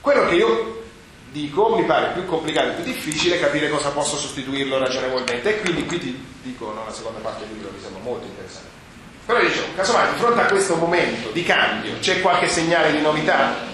[0.00, 0.82] Quello che io
[1.30, 5.86] dico mi pare più complicato e più difficile capire cosa possa sostituirlo ragionevolmente e quindi
[5.86, 8.68] qui ti dico no, la seconda parte del libro mi sembra molto interessante.
[9.26, 13.68] Però dicevo, casomai di fronte a questo momento di cambio c'è qualche segnale di novità?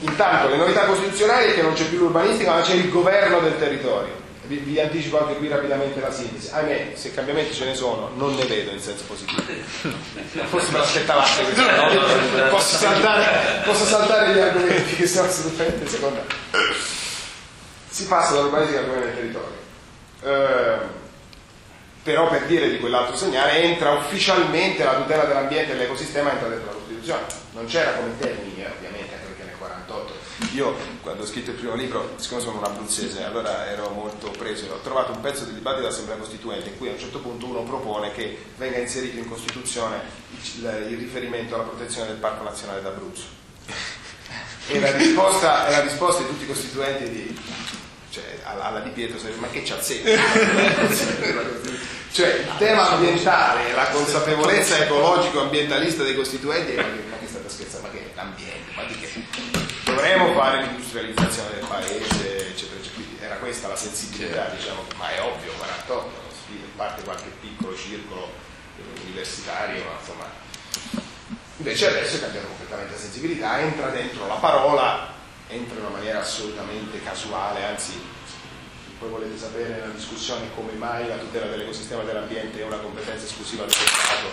[0.00, 3.58] Intanto le novità costituzionali è che non c'è più l'urbanistica ma c'è il governo del
[3.58, 4.26] territorio.
[4.48, 6.48] Vi, vi, anticipo anche qui rapidamente la sintesi.
[6.50, 9.42] Ahimè, se cambiamenti ce ne sono, non ne vedo in senso positivo.
[10.48, 12.48] Forse me l'aspettavate questo, no?
[12.48, 16.24] Posso saltare, posso saltare gli argomenti che sono assolutamente seconda.
[17.90, 19.56] Si passa dall'urbanistica al governo del territorio.
[20.22, 20.96] Eh,
[22.02, 26.68] però per dire di quell'altro segnale entra ufficialmente la tutela dell'ambiente e dell'ecosistema entra dentro
[26.68, 27.26] la Costituzione.
[27.52, 30.14] Non c'era come termine, ovviamente, anche perché nel 48
[30.54, 34.66] io quando ho scritto il primo libro, siccome sono un abruzzese, allora ero molto preso,
[34.72, 37.62] ho trovato un pezzo di dibattito dell'Assemblea Costituente in cui a un certo punto uno
[37.62, 40.00] propone che venga inserito in Costituzione
[40.56, 43.36] il, riferimento alla protezione del Parco Nazionale d'Abruzzo.
[44.68, 47.40] E la risposta, e la risposta di tutti i costituenti di,
[48.10, 50.04] cioè, alla Di Pietro sarebbe ma che c'ha senso?
[52.12, 57.90] cioè il tema ambientale, la consapevolezza ecologico-ambientalista dei costituenti, ma che, ma che state ma
[57.90, 59.67] che è l'ambiente, ma di che?
[59.98, 62.94] Dovremo fare l'industrializzazione del paese, eccetera, eccetera.
[62.94, 64.56] Quindi era questa la sensibilità, certo.
[64.56, 66.26] diciamo, ma è ovvio, 48,
[66.76, 68.30] parte qualche piccolo circolo
[69.02, 70.46] universitario, ma insomma.
[71.56, 75.12] Invece adesso è cambiata completamente la sensibilità, entra dentro la parola,
[75.48, 78.00] entra in una maniera assolutamente casuale, anzi
[79.00, 83.24] poi volete sapere nella discussione come mai la tutela dell'ecosistema e dell'ambiente è una competenza
[83.24, 84.28] esclusiva dello Stato,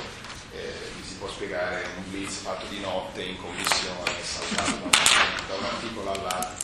[0.53, 0.84] eh,
[1.25, 4.89] può spiegare un blitz fatto di notte in commissione, saltato
[5.47, 6.63] da un articolo all'altro.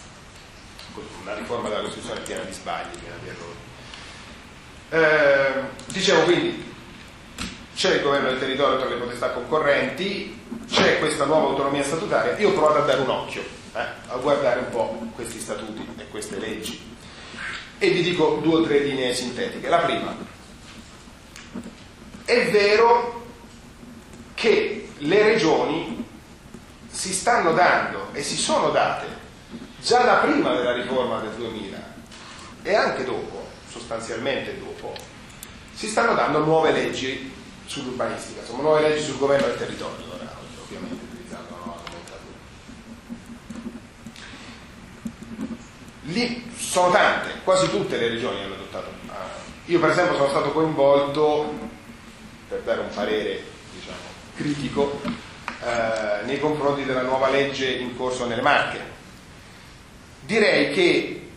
[1.24, 3.58] Una riforma della Costituzione piena di sbagli, piena di errori.
[4.90, 6.74] Eh, dicevo quindi,
[7.74, 12.50] c'è il governo del territorio tra le potestà concorrenti, c'è questa nuova autonomia statutaria, io
[12.50, 16.38] ho provato a dare un occhio, eh, a guardare un po' questi statuti e queste
[16.38, 16.90] leggi
[17.80, 19.68] e vi dico due o tre linee sintetiche.
[19.70, 20.16] La prima,
[22.26, 23.22] è vero
[24.42, 26.04] che le regioni
[26.90, 29.06] si stanno dando e si sono date
[29.80, 31.78] già da prima della riforma del 2000
[32.64, 34.96] e anche dopo, sostanzialmente dopo,
[35.76, 37.32] si stanno dando nuove leggi
[37.68, 40.06] sull'urbanistica, insomma nuove leggi sul governo del territorio,
[40.64, 42.38] ovviamente utilizzando la nomenclatura.
[46.06, 48.90] Lì sono tante, quasi tutte le regioni hanno adottato.
[49.66, 51.54] Io per esempio sono stato coinvolto,
[52.48, 53.51] per dare un parere
[54.42, 55.00] critico
[55.64, 58.80] eh, nei confronti della nuova legge in corso nelle Marche.
[60.22, 61.30] Direi che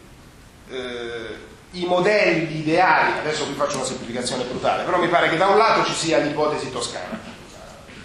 [0.68, 1.36] eh,
[1.72, 5.58] i modelli ideali, adesso vi faccio una semplificazione brutale, però mi pare che da un
[5.58, 7.20] lato ci sia l'ipotesi toscana,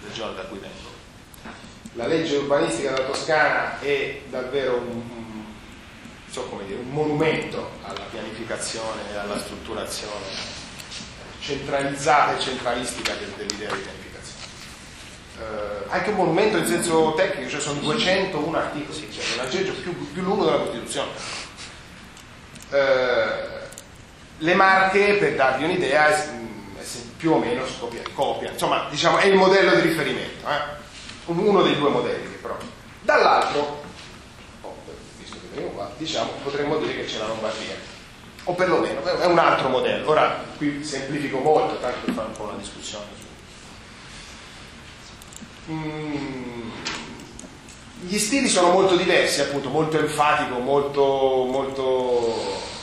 [0.07, 0.77] regione da cui vengo.
[1.93, 5.01] La legge urbanistica della Toscana è davvero un,
[6.29, 10.57] so dire, un monumento alla pianificazione e alla strutturazione
[11.39, 14.08] centralizzata e centralistica dell'idea di pianificazione
[15.39, 20.11] eh, anche un monumento in senso tecnico, cioè sono 201 articoli, cioè è l'aggeggio più,
[20.11, 21.09] più lungo della Costituzione.
[22.71, 23.57] Eh,
[24.37, 26.83] le marche, per darvi un'idea, è, è
[27.17, 30.77] più o meno copia copia, insomma diciamo, è il modello di riferimento, eh?
[31.25, 32.57] uno dei due modelli però.
[33.01, 33.81] Dall'altro,
[34.61, 34.75] oh,
[35.17, 37.75] visto che venivo qua, diciamo, potremmo dire che c'è la Lombardia,
[38.43, 40.09] o perlomeno è un altro modello.
[40.09, 43.27] Ora qui semplifico molto, tanto per fare un po' una discussione.
[45.71, 46.69] Mm,
[48.01, 52.77] gli stili sono molto diversi, appunto, molto enfatico, molto, molto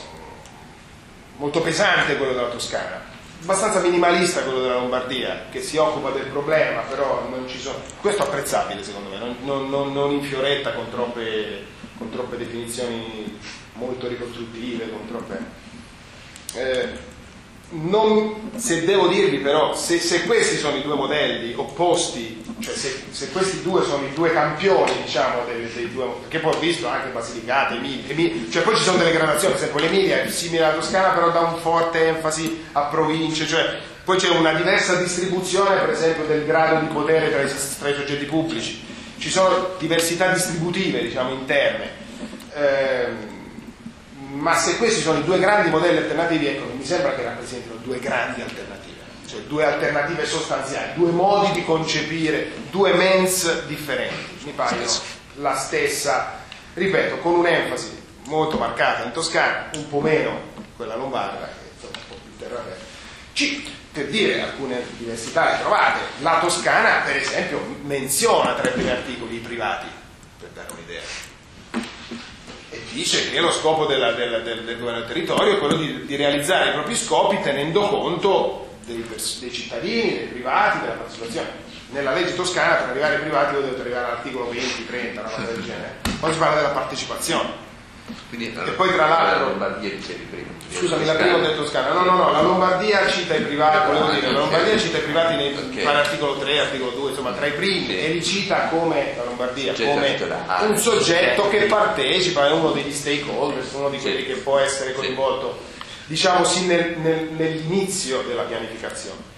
[1.37, 3.01] molto pesante quello della Toscana,
[3.41, 7.77] abbastanza minimalista quello della Lombardia, che si occupa del problema, però non ci sono...
[8.01, 11.63] Questo è apprezzabile secondo me, non, non, non in fioretta con troppe,
[11.97, 13.39] con troppe definizioni
[13.73, 15.65] molto ricostruttive, con troppe...
[16.55, 17.15] Eh,
[17.69, 23.03] non, se devo dirvi però, se, se, questi sono i due modelli opposti, cioè se,
[23.11, 26.87] se questi due sono i due campioni, diciamo, dei, dei due, perché poi ho visto
[26.87, 30.63] anche Basilicata, Emilia, Emilia, cioè poi ci sono delle gradazioni, per esempio l'Emilia è simile
[30.63, 35.81] alla Toscana, però dà un forte enfasi a province, cioè poi c'è una diversa distribuzione,
[35.81, 38.81] per esempio, del grado di potere tra i, tra i soggetti pubblici,
[39.17, 41.89] ci sono diversità distributive, diciamo, interne.
[42.53, 43.35] Eh,
[44.31, 47.99] ma se questi sono i due grandi modelli alternativi, ecco, mi sembra che rappresentino due
[47.99, 48.96] grandi alternative,
[49.27, 54.89] cioè due alternative sostanziali, due modi di concepire, due mens differenti, mi paiono
[55.35, 56.39] la stessa,
[56.73, 62.07] ripeto, con un'enfasi molto marcata in Toscana, un po' meno quella lombarda, che insomma un
[62.07, 62.85] po' più terraferma.
[63.33, 68.89] C, per dire alcune diversità le trovate, la Toscana per esempio menziona tra i primi
[68.89, 69.87] articoli i privati,
[70.39, 71.01] per dare un'idea.
[72.91, 76.15] Dice che lo scopo della, della, del, del, governo del territorio è quello di, di,
[76.15, 79.05] realizzare i propri scopi tenendo conto dei,
[79.39, 81.65] dei, cittadini, dei privati, della partecipazione.
[81.89, 85.63] Nella legge toscana per arrivare ai privati dovete arrivare all'articolo 20, 30, una cosa del
[85.63, 85.95] genere.
[86.19, 87.65] Poi si parla della partecipazione.
[88.29, 89.39] Quindi, e poi tra l'altro...
[89.39, 90.47] La Lombardia dicevi prima.
[90.69, 91.93] Scusami, la prima ho detto Toscana.
[91.93, 95.35] No, no, no, la Lombardia cita i privati, volevo dire, la Lombardia cita i privati
[95.35, 95.85] nei okay.
[95.85, 100.17] articolo 3, articolo 2, insomma tra i primi, e li cita come la Lombardia, come
[100.61, 105.57] un soggetto che partecipa, è uno degli stakeholders, uno di quelli che può essere coinvolto,
[106.07, 109.35] diciamo sì, nel, nel, nell'inizio della pianificazione.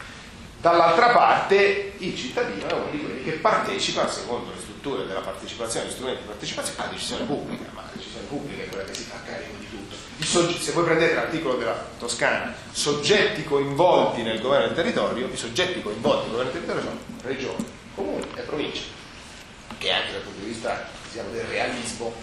[0.62, 5.88] Dall'altra parte il cittadino è uno di quelli che partecipa, secondo le strutture della partecipazione,
[5.88, 9.04] gli strumenti di partecipazione, alla decisione pubblica, ma la decisione pubblica è quella che si
[9.04, 9.96] fa carico di tutto.
[10.60, 16.24] Se voi prendete l'articolo della Toscana, soggetti coinvolti nel governo del territorio, i soggetti coinvolti
[16.24, 18.82] nel governo del territorio sono regioni, comuni e province,
[19.78, 22.14] che anche dal punto di vista diciamo, del realismo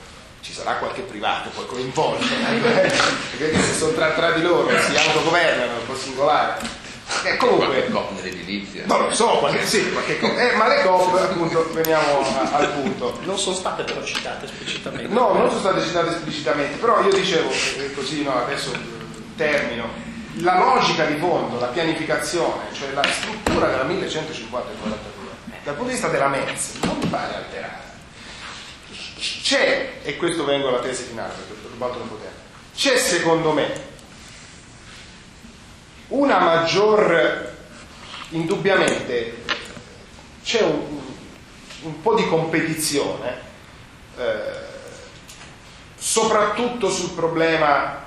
[0.46, 2.24] ci sarà qualche privato poi coinvolto,
[3.37, 6.85] perché se sono tra, tra di loro si autogovernano un po' singolare
[7.24, 8.85] eh, comunque, COP nell'edilizia.
[8.87, 10.38] Non lo so, qualche, sì, qualche COP.
[10.38, 13.18] Eh, ma le COP, appunto, veniamo a, al punto.
[13.24, 15.12] Non sono state però citate esplicitamente.
[15.12, 18.70] No, non sono state citate esplicitamente, però io dicevo, eh, così no, adesso
[19.35, 19.88] termino,
[20.35, 25.24] la logica di fondo, la pianificazione, cioè la struttura della 1150 e 42,
[25.64, 27.86] dal punto di vista della MENS, non mi pare alterata.
[29.16, 32.37] C'è, e questo vengo alla tesi finale, perché ho rubato un po' tempo,
[32.74, 33.85] c'è secondo me
[36.09, 37.55] una maggior,
[38.31, 39.42] indubbiamente,
[40.44, 41.00] c'è un,
[41.83, 43.40] un po' di competizione,
[44.18, 44.64] eh,
[45.96, 48.05] soprattutto sul problema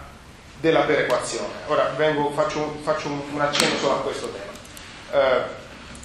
[0.60, 1.54] della perequazione.
[1.67, 5.24] Ora vengo, faccio, faccio un, un, accenno solo a questo tema.
[5.24, 5.41] Eh,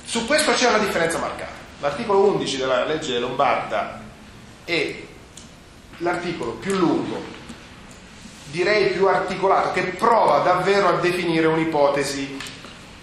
[0.04, 1.52] su questo c'è una differenza marcata.
[1.80, 4.02] L'articolo 11 della legge Lombarda
[4.64, 4.94] è
[5.98, 7.42] l'articolo più lungo
[8.54, 12.38] direi più articolato, che prova davvero a definire un'ipotesi,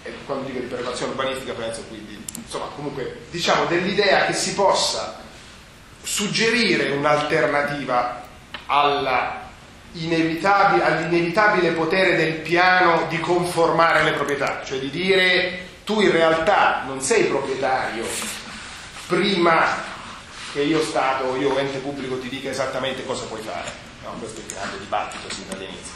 [0.02, 5.20] e quando dico di perequazione urbanistica penso quindi, insomma comunque diciamo dell'idea che si possa
[6.02, 8.22] suggerire un'alternativa
[8.64, 16.84] all'inevitabile, all'inevitabile potere del piano di conformare le proprietà, cioè di dire tu in realtà
[16.86, 18.06] non sei proprietario
[19.06, 19.90] prima
[20.52, 24.40] che io Stato o io ente pubblico ti dica esattamente cosa puoi fare No, questo
[24.40, 25.92] è il grande dibattito sin dall'inizio.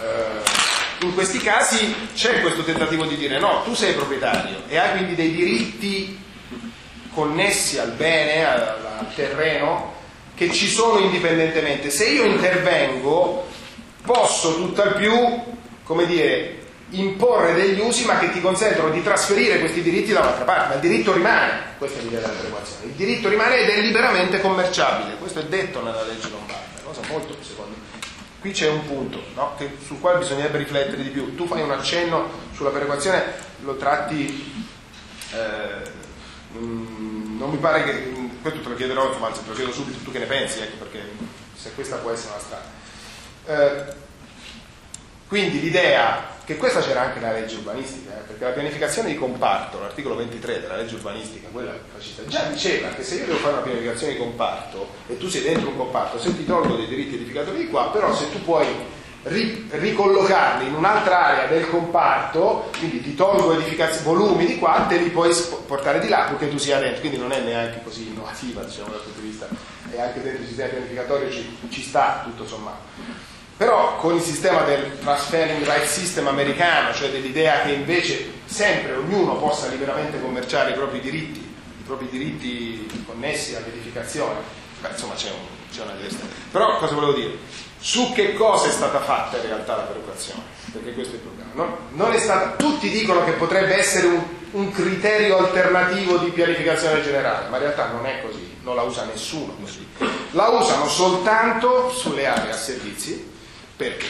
[0.00, 4.90] Eh, in questi casi c'è questo tentativo di dire no, tu sei proprietario e hai
[4.90, 6.18] quindi dei diritti
[7.14, 8.60] connessi al bene, al,
[8.98, 9.94] al terreno,
[10.34, 11.90] che ci sono indipendentemente.
[11.90, 13.46] Se io intervengo,
[14.04, 15.14] posso tutt'al più,
[15.82, 16.63] come dire,
[17.00, 20.74] imporre degli usi ma che ti consentono di trasferire questi diritti da un'altra parte, ma
[20.74, 25.16] il diritto rimane, questa è l'idea della perequazione, il diritto rimane ed è liberamente commerciabile,
[25.16, 27.82] questo è detto nella legge lombarda cosa molto, secondo me.
[28.40, 29.54] Qui c'è un punto no?
[29.56, 31.34] che, sul quale bisognerebbe riflettere di più.
[31.34, 33.22] Tu fai un accenno sulla perequazione,
[33.62, 34.66] lo tratti
[35.32, 36.02] eh,
[36.56, 39.72] Mm, non mi pare che, mm, questo te lo chiederò, insomma, anzi te lo chiedo
[39.72, 41.00] subito, tu che ne pensi, ecco, perché
[41.56, 42.72] se questa può essere una strada.
[43.46, 43.94] Eh,
[45.26, 49.80] quindi l'idea che questa c'era anche nella legge urbanistica, eh, perché la pianificazione di comparto,
[49.80, 53.62] l'articolo 23 della legge urbanistica, quella fascista, già diceva che se io devo fare una
[53.62, 57.58] pianificazione di comparto e tu sei dentro un comparto, se ti tolgo dei diritti edificatori
[57.58, 58.66] di qua, però se tu puoi
[59.24, 63.54] ri- ricollocarli in un'altra area del comparto, quindi ti tolgo
[64.02, 65.34] volumi di qua, te li puoi
[65.66, 69.00] portare di là perché tu sia dentro, quindi non è neanche così innovativa diciamo, dal
[69.00, 69.48] punto di vista,
[69.90, 73.23] e anche dentro il sistema pianificatorio ci, ci sta tutto sommato.
[73.56, 79.36] Però con il sistema del transferring right system americano, cioè dell'idea che invece sempre ognuno
[79.36, 84.40] possa liberamente commerciare i propri diritti, i propri diritti connessi all'edificazione,
[84.80, 86.26] beh, insomma c'è, un, c'è una testa.
[86.50, 87.38] Però cosa volevo dire?
[87.78, 90.42] Su che cosa è stata fatta in realtà la perequazione?
[90.72, 91.50] Perché questo è il problema.
[91.52, 97.02] Non, non è stata, tutti dicono che potrebbe essere un, un criterio alternativo di pianificazione
[97.02, 99.86] generale, ma in realtà non è così, non la usa nessuno così.
[100.30, 103.32] La usano soltanto sulle aree a servizi,
[103.76, 104.06] perché?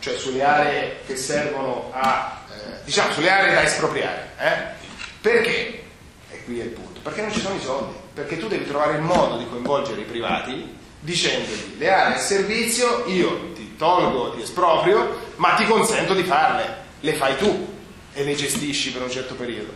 [0.00, 4.30] Cioè sulle aree che servono a, eh, diciamo, sulle aree da espropriare.
[4.38, 4.86] Eh?
[5.20, 5.82] Perché?
[6.30, 7.00] E qui è il punto.
[7.00, 7.94] Perché non ci sono i soldi.
[8.14, 13.04] Perché tu devi trovare il modo di coinvolgere i privati dicendogli le aree a servizio
[13.06, 16.86] io ti tolgo, ti esproprio, ma ti consento di farle.
[17.00, 17.76] Le fai tu
[18.12, 19.72] e le gestisci per un certo periodo.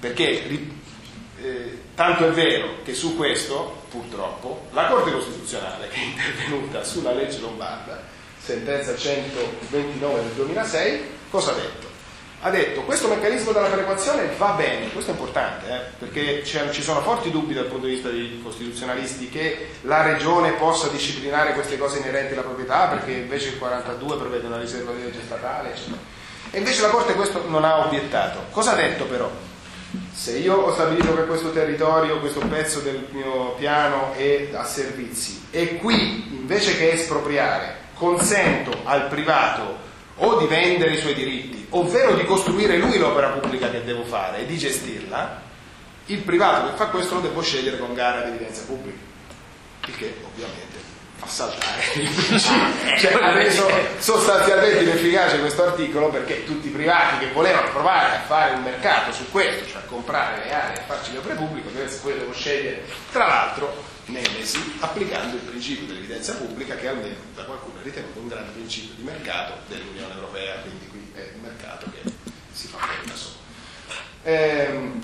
[0.00, 0.48] Perché
[1.42, 7.12] eh, tanto è vero che su questo, purtroppo, la Corte Costituzionale che è intervenuta sulla
[7.12, 8.12] legge Lombarda
[8.44, 11.92] sentenza 129 del 2006, cosa ha detto?
[12.42, 17.00] Ha detto questo meccanismo della perequazione va bene, questo è importante, eh, perché ci sono
[17.00, 22.00] forti dubbi dal punto di vista dei costituzionalisti che la regione possa disciplinare queste cose
[22.00, 25.96] inerenti alla proprietà, perché invece il 42 prevede una riserva di legge statale, eccetera.
[26.50, 28.44] E invece la Corte questo non ha obiettato.
[28.50, 29.30] Cosa ha detto però?
[30.12, 35.46] Se io ho stabilito che questo territorio, questo pezzo del mio piano è a servizi
[35.50, 39.78] e qui invece che espropriare consento al privato
[40.16, 44.40] o di vendere i suoi diritti, ovvero di costruire lui l'opera pubblica che devo fare
[44.40, 45.40] e di gestirla,
[46.06, 48.98] il privato che fa questo lo devo scegliere con gara di evidenza pubblica,
[49.86, 50.76] il che ovviamente
[51.16, 52.72] fa saltare il principio.
[52.98, 58.20] Cioè, ha reso sostanzialmente inefficace questo articolo perché tutti i privati che volevano provare a
[58.20, 61.34] fare un mercato su questo, cioè a comprare le aree e a farci le opere
[61.34, 61.70] pubbliche,
[62.02, 67.80] poi devo scegliere, tra l'altro, Nemesi applicando il principio dell'evidenza pubblica che almeno da qualcuno
[67.80, 72.10] è ritenuto un grande principio di mercato dell'Unione Europea, quindi qui è un mercato che
[72.52, 73.34] si fa bene da solo.
[74.24, 75.02] Ehm,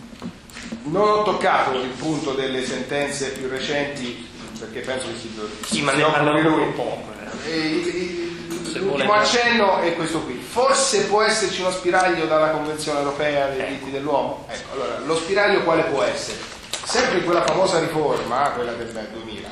[0.84, 4.28] non ho toccato il punto delle sentenze più recenti
[4.58, 5.74] perché penso che si.
[5.74, 7.02] Sì, ma ne parleremo un po'.
[7.46, 8.28] Eh.
[8.74, 10.34] L'ultimo accenno è questo qui.
[10.34, 13.90] Forse può esserci uno spiraglio dalla Convenzione Europea dei diritti ecco.
[13.90, 14.46] dell'uomo?
[14.48, 16.38] Ecco, allora, lo spiraglio quale può essere?
[16.84, 19.48] Sempre in quella famosa riforma, quella del 2000,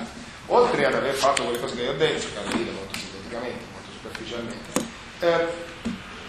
[0.46, 3.90] oltre ad aver fatto quelle cose che io ho detto, di dire molto sinteticamente, molto
[3.92, 4.80] superficialmente,
[5.20, 5.66] eh,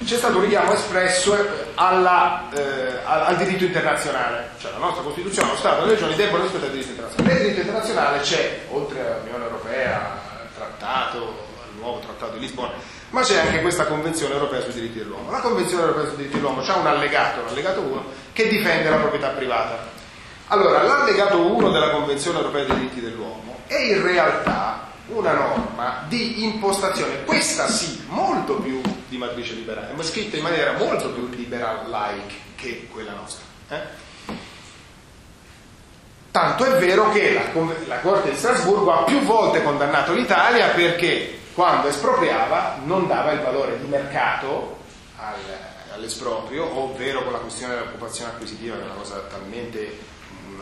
[0.06, 5.52] c'è stato un richiamo espresso eh, alla, eh, al, diritto internazionale, cioè la nostra Costituzione,
[5.52, 7.34] lo Stato e le regioni debbono rispettare il diritto internazionale.
[7.34, 12.72] Nel diritto internazionale c'è, oltre all'Unione Europea, al trattato, al nuovo trattato di Lisbona,
[13.10, 15.32] ma c'è anche questa Convenzione Europea sui diritti dell'uomo.
[15.32, 19.30] La Convenzione Europea sui diritti dell'uomo ha un allegato, l'allegato 1, che difende la proprietà
[19.30, 19.98] privata.
[20.52, 26.44] Allora, l'allegato 1 della Convenzione europea dei diritti dell'uomo è in realtà una norma di
[26.44, 32.34] impostazione, questa sì, molto più di matrice liberale, ma scritta in maniera molto più liberal-like
[32.56, 33.44] che quella nostra.
[33.70, 33.80] Eh?
[36.32, 41.42] Tanto è vero che la, la, Corte di Strasburgo ha più volte condannato l'Italia perché
[41.54, 44.78] quando espropriava non dava il valore di mercato
[45.18, 45.36] al,
[45.94, 50.09] all'esproprio, ovvero con la questione dell'occupazione acquisitiva, che è una cosa talmente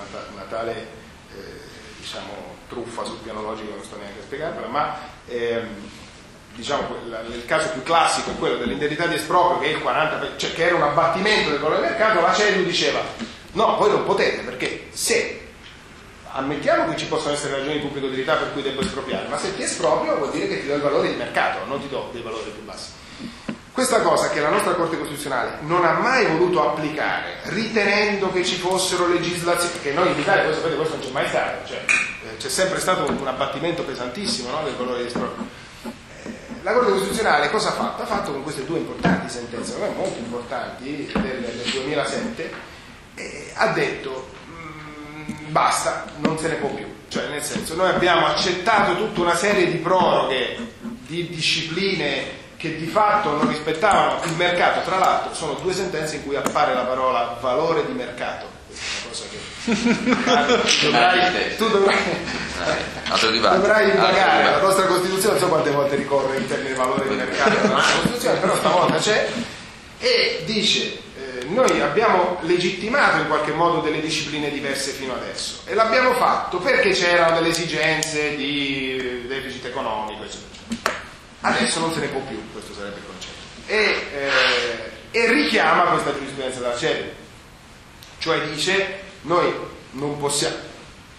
[0.04, 0.88] una, una tale
[1.34, 1.62] eh,
[1.98, 5.68] diciamo, truffa sul piano logico non sto neanche a spiegarvela, ma ehm,
[6.56, 10.54] diciamo, nel caso più classico è quello dell'indennità di esproprio che, è il 40, cioè,
[10.54, 13.02] che era un abbattimento del valore del mercato, la CEDU diceva
[13.52, 15.42] no, voi non potete perché se
[16.32, 19.56] ammettiamo che ci possono essere ragioni di pubblica utilità per cui devo espropriare, ma se
[19.56, 22.22] ti esproprio vuol dire che ti do il valore di mercato, non ti do dei
[22.22, 22.92] valori più bassi.
[23.78, 28.56] Questa cosa che la nostra Corte Costituzionale non ha mai voluto applicare, ritenendo che ci
[28.56, 31.86] fossero legislazioni, perché noi in Italia, voi sapete, questo non c'è mai stato, cioè,
[32.24, 35.46] eh, c'è sempre stato un abbattimento pesantissimo no, del valore di esproprio.
[35.84, 36.32] Eh,
[36.64, 38.02] la Corte Costituzionale cosa ha fatto?
[38.02, 42.54] Ha fatto con queste due importanti sentenze, molto importanti, del, del 2007,
[43.14, 46.96] eh, ha detto mh, mm, basta, non se ne può più.
[47.10, 52.88] Cioè, nel senso, noi abbiamo accettato tutta una serie di proroghe, di discipline che di
[52.88, 57.38] fatto non rispettavano il mercato, tra l'altro sono due sentenze in cui appare la parola
[57.40, 59.46] valore di mercato, questa è una cosa che
[60.78, 61.98] tu dovrai, tu dovrai,
[63.40, 64.44] dovrai indagare.
[64.44, 67.96] La nostra Costituzione, non so quante volte ricorre il termine valore di mercato della nostra
[67.96, 69.30] Costituzione, però stavolta c'è.
[70.00, 75.74] E dice eh, noi abbiamo legittimato in qualche modo delle discipline diverse fino adesso e
[75.74, 80.57] l'abbiamo fatto perché c'erano delle esigenze di deficit economico, eccetera.
[81.42, 83.36] Adesso non se ne può più, questo sarebbe il concetto.
[83.68, 84.08] E,
[85.12, 87.10] eh, e richiama questa giurisprudenza della CEDU,
[88.20, 89.54] cioè dice noi
[89.92, 90.56] non possiamo,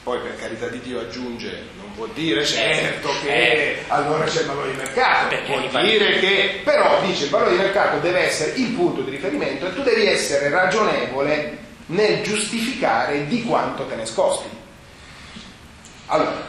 [0.02, 4.70] poi per carità di Dio aggiunge, non vuol dire certo che allora c'è il valore
[4.70, 5.36] di mercato,
[5.70, 9.66] valori- dire che, però dice il valore di mercato deve essere il punto di riferimento
[9.66, 14.48] e tu devi essere ragionevole nel giustificare di quanto te ne scosti.
[16.06, 16.46] Allora,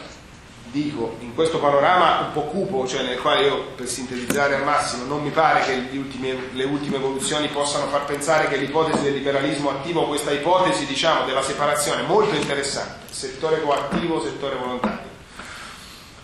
[0.70, 5.04] dico, in questo panorama un po' cupo, cioè nel quale io per sintetizzare al massimo
[5.04, 9.70] non mi pare che ultimi- le ultime evoluzioni possano far pensare che l'ipotesi del liberalismo
[9.70, 15.08] attivo, questa ipotesi diciamo della separazione molto interessante, settore coattivo, settore volontario.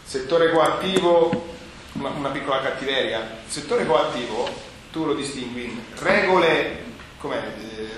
[0.04, 1.54] Settore coattivo,
[1.92, 4.48] una, una piccola cattiveria, settore coattivo
[4.96, 6.84] tu lo distingui in regole,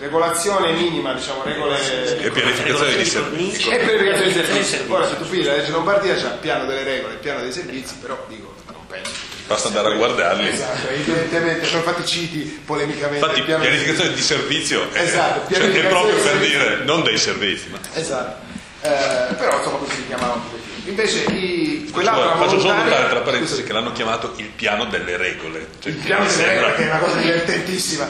[0.00, 1.78] regolazione minima, diciamo regole
[2.22, 3.68] E pianificazione di servizi.
[3.68, 4.84] e pianificazione dei servizi.
[4.88, 7.52] Ora se tu pigli la legge Lombardia c'è il piano delle regole, il piano dei
[7.52, 9.10] servizi, però dico, non penso.
[9.46, 10.48] Basta andare a guardarli.
[10.48, 15.86] Esatto, evidentemente, sono infatti citi polemicamente Infatti, dei pianificazione di servizio è, Esatto, cioè, è
[15.86, 17.68] proprio per dire non dei servizi.
[17.70, 17.78] Ma...
[17.94, 18.46] Esatto.
[18.82, 20.56] Eh, però insomma così si pochettino.
[20.84, 25.66] Invece i, quell'altra Faccio solo notare tra parentesi che l'hanno chiamato il piano delle regole.
[25.80, 28.08] Cioè, il piano delle regole sembra- che è una cosa divertentissima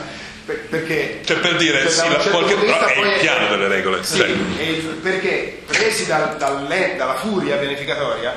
[0.55, 4.03] perché Cioè per dire, cioè, sì, un certo qualche- però è il piano delle regole.
[4.03, 8.34] Sì, è il- perché presi dal- dalle- dalla furia pianificatoria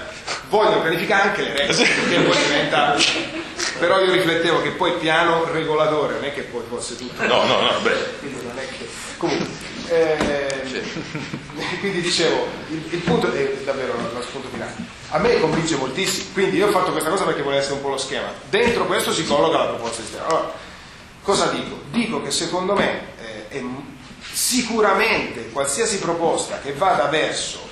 [0.49, 2.95] vogliono pianificare anche le regole, perché poi diventa...
[3.79, 7.25] Però io riflettevo che poi piano regolatore non è che poi fosse tutto...
[7.25, 7.95] No, no, no, beh.
[8.19, 8.87] Quindi non è che...
[9.17, 9.47] Comunque,
[9.89, 10.81] eh,
[11.79, 14.73] quindi dicevo, il, il punto è davvero lo, spunto finale.
[15.09, 17.89] A me convince moltissimo, quindi io ho fatto questa cosa perché volevo essere un po'
[17.89, 18.31] lo schema.
[18.49, 20.27] Dentro questo si colloca la proposta di sistema.
[20.27, 20.53] Allora,
[21.21, 21.79] cosa dico?
[21.91, 23.07] Dico che secondo me
[23.49, 23.63] eh,
[24.31, 27.69] sicuramente qualsiasi proposta che vada verso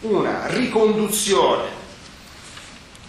[0.00, 1.82] una riconduzione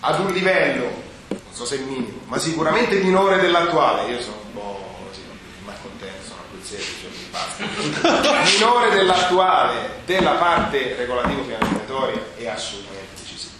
[0.01, 4.95] ad un livello, non so se minimo, ma sicuramente minore dell'attuale, io sono un po'
[5.07, 5.21] così,
[5.65, 7.25] ma contento, sono abruzzese, cioè mi
[8.59, 13.53] minore dell'attuale della parte regolativa pianificatoria è assolutamente decisivo.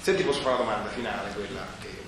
[0.00, 2.04] Se ti posso fare una domanda finale, quella che...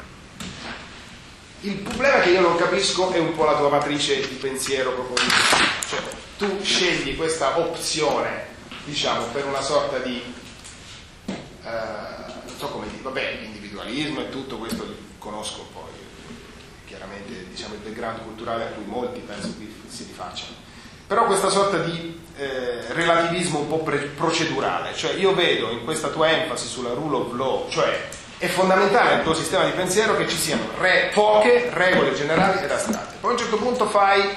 [1.63, 5.67] Il problema che io non capisco è un po' la tua matrice di pensiero propositiva.
[5.87, 6.01] Cioè,
[6.39, 8.47] tu scegli questa opzione,
[8.85, 10.23] diciamo, per una sorta di
[11.27, 11.69] eh,
[12.47, 14.87] non so come dire, vabbè, l'individualismo e tutto questo
[15.19, 15.93] conosco poi,
[16.87, 20.55] chiaramente diciamo il background culturale a cui molti penso che si rifacciano.
[21.07, 26.09] Però questa sorta di eh, relativismo un po' pre- procedurale, cioè io vedo in questa
[26.09, 28.09] tua enfasi sulla rule of law, cioè
[28.41, 32.71] è fondamentale nel tuo sistema di pensiero che ci siano re- poche regole generali ed
[32.71, 33.17] astratte.
[33.21, 34.31] Poi a un certo punto fai,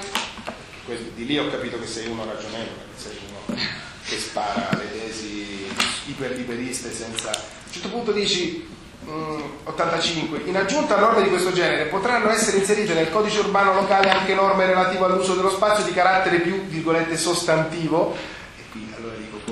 [1.14, 3.58] di lì ho capito che sei uno ragionevole, sei uno
[4.04, 5.66] che spara le tesi
[6.04, 7.30] iperliberiste senza...
[7.30, 8.68] A un certo punto dici,
[9.08, 13.72] mm, 85, in aggiunta a norme di questo genere potranno essere inserite nel codice urbano
[13.72, 18.14] locale anche norme relative all'uso dello spazio di carattere più, virgolette, sostantivo,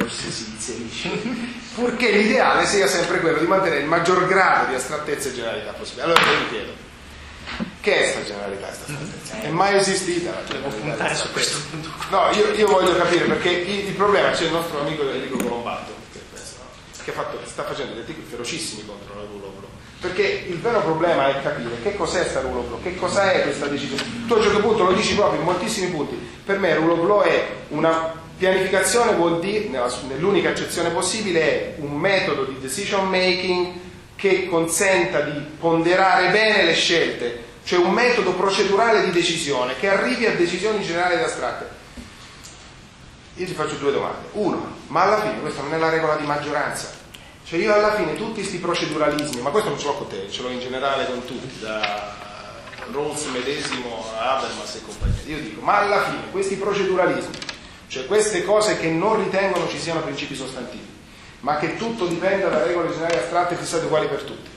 [0.03, 1.09] forse si inserisce,
[1.75, 6.05] purché l'ideale sia sempre quello di mantenere il maggior grado di astrattezza e generalità possibile.
[6.05, 6.73] Allora io mi chiedo,
[7.81, 9.41] che è sta generalità, sta astrattezza?
[9.41, 11.15] È mai esistita la generalità?
[11.15, 11.91] su questo punto.
[12.11, 15.93] No, io, io voglio capire perché il, il problema c'è il nostro amico Enrico Colombato
[16.13, 17.05] che, no?
[17.05, 19.42] che ha fatto- sta facendo degli articoli ferocissimi contro la law.
[20.03, 23.43] Perché il vero problema è capire che cos'è sta rule of law, che cosa è
[23.43, 24.03] questa decisione.
[24.27, 26.19] Tu a un certo punto lo dici proprio in moltissimi punti.
[26.45, 29.69] Per me rule of law è una pianificazione, vuol dire,
[30.09, 33.75] nell'unica accezione possibile, è un metodo di decision making
[34.17, 40.27] che consenta di ponderare bene le scelte, cioè un metodo procedurale di decisione che arrivi
[40.27, 41.69] a decisioni generali ed astratte.
[43.37, 44.31] Io ti faccio due domande.
[44.33, 47.02] Uno, ma alla fine questa non è la regola di maggioranza.
[47.53, 50.41] Cioè io alla fine tutti questi proceduralismi, ma questo non ce l'ho con te, ce
[50.41, 52.15] l'ho in generale con tutti, da
[52.91, 55.21] Rawls medesimo a Habermas e compagnia.
[55.27, 57.37] Io dico, ma alla fine questi proceduralismi,
[57.89, 60.89] cioè queste cose che non ritengono ci siano principi sostantivi,
[61.41, 64.49] ma che tutto dipenda da regole generali astratte fissate uguali per tutti,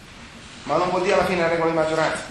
[0.64, 2.24] ma non vuol dire alla fine la regola di maggioranza.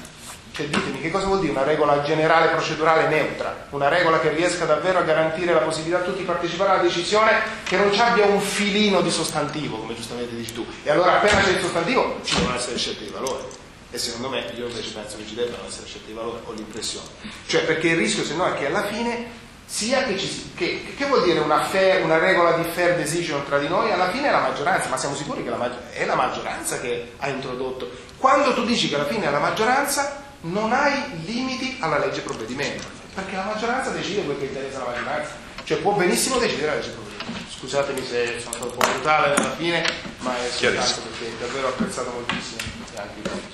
[0.54, 4.64] Cioè ditemi che cosa vuol dire una regola generale procedurale neutra, una regola che riesca
[4.64, 8.24] davvero a garantire la possibilità a tutti di partecipare alla decisione che non ci abbia
[8.26, 10.64] un filino di sostantivo, come giustamente dici tu.
[10.84, 13.42] E allora appena c'è il sostantivo ci devono essere scelte di valore.
[13.90, 17.08] E secondo me, io invece penso che ci debbano essere scelte di valore, ho l'impressione.
[17.46, 21.06] Cioè perché il rischio se no è che alla fine sia che ci che, che
[21.06, 23.90] vuol dire una, fair- una regola di fair decision tra di noi?
[23.90, 27.26] Alla fine è la maggioranza, ma siamo sicuri che la è la maggioranza che ha
[27.26, 27.90] introdotto.
[28.18, 32.86] Quando tu dici che alla fine è la maggioranza, non hai limiti alla legge provvedimento,
[33.14, 35.32] perché la maggioranza decide quel che interessa alla maggioranza,
[35.64, 37.50] cioè può benissimo decidere la legge provvedimento.
[37.58, 39.84] Scusatemi se sono stato un po' brutale alla fine,
[40.18, 42.60] ma è soltanto perché davvero apprezzato moltissimo
[42.94, 43.53] e anche voi.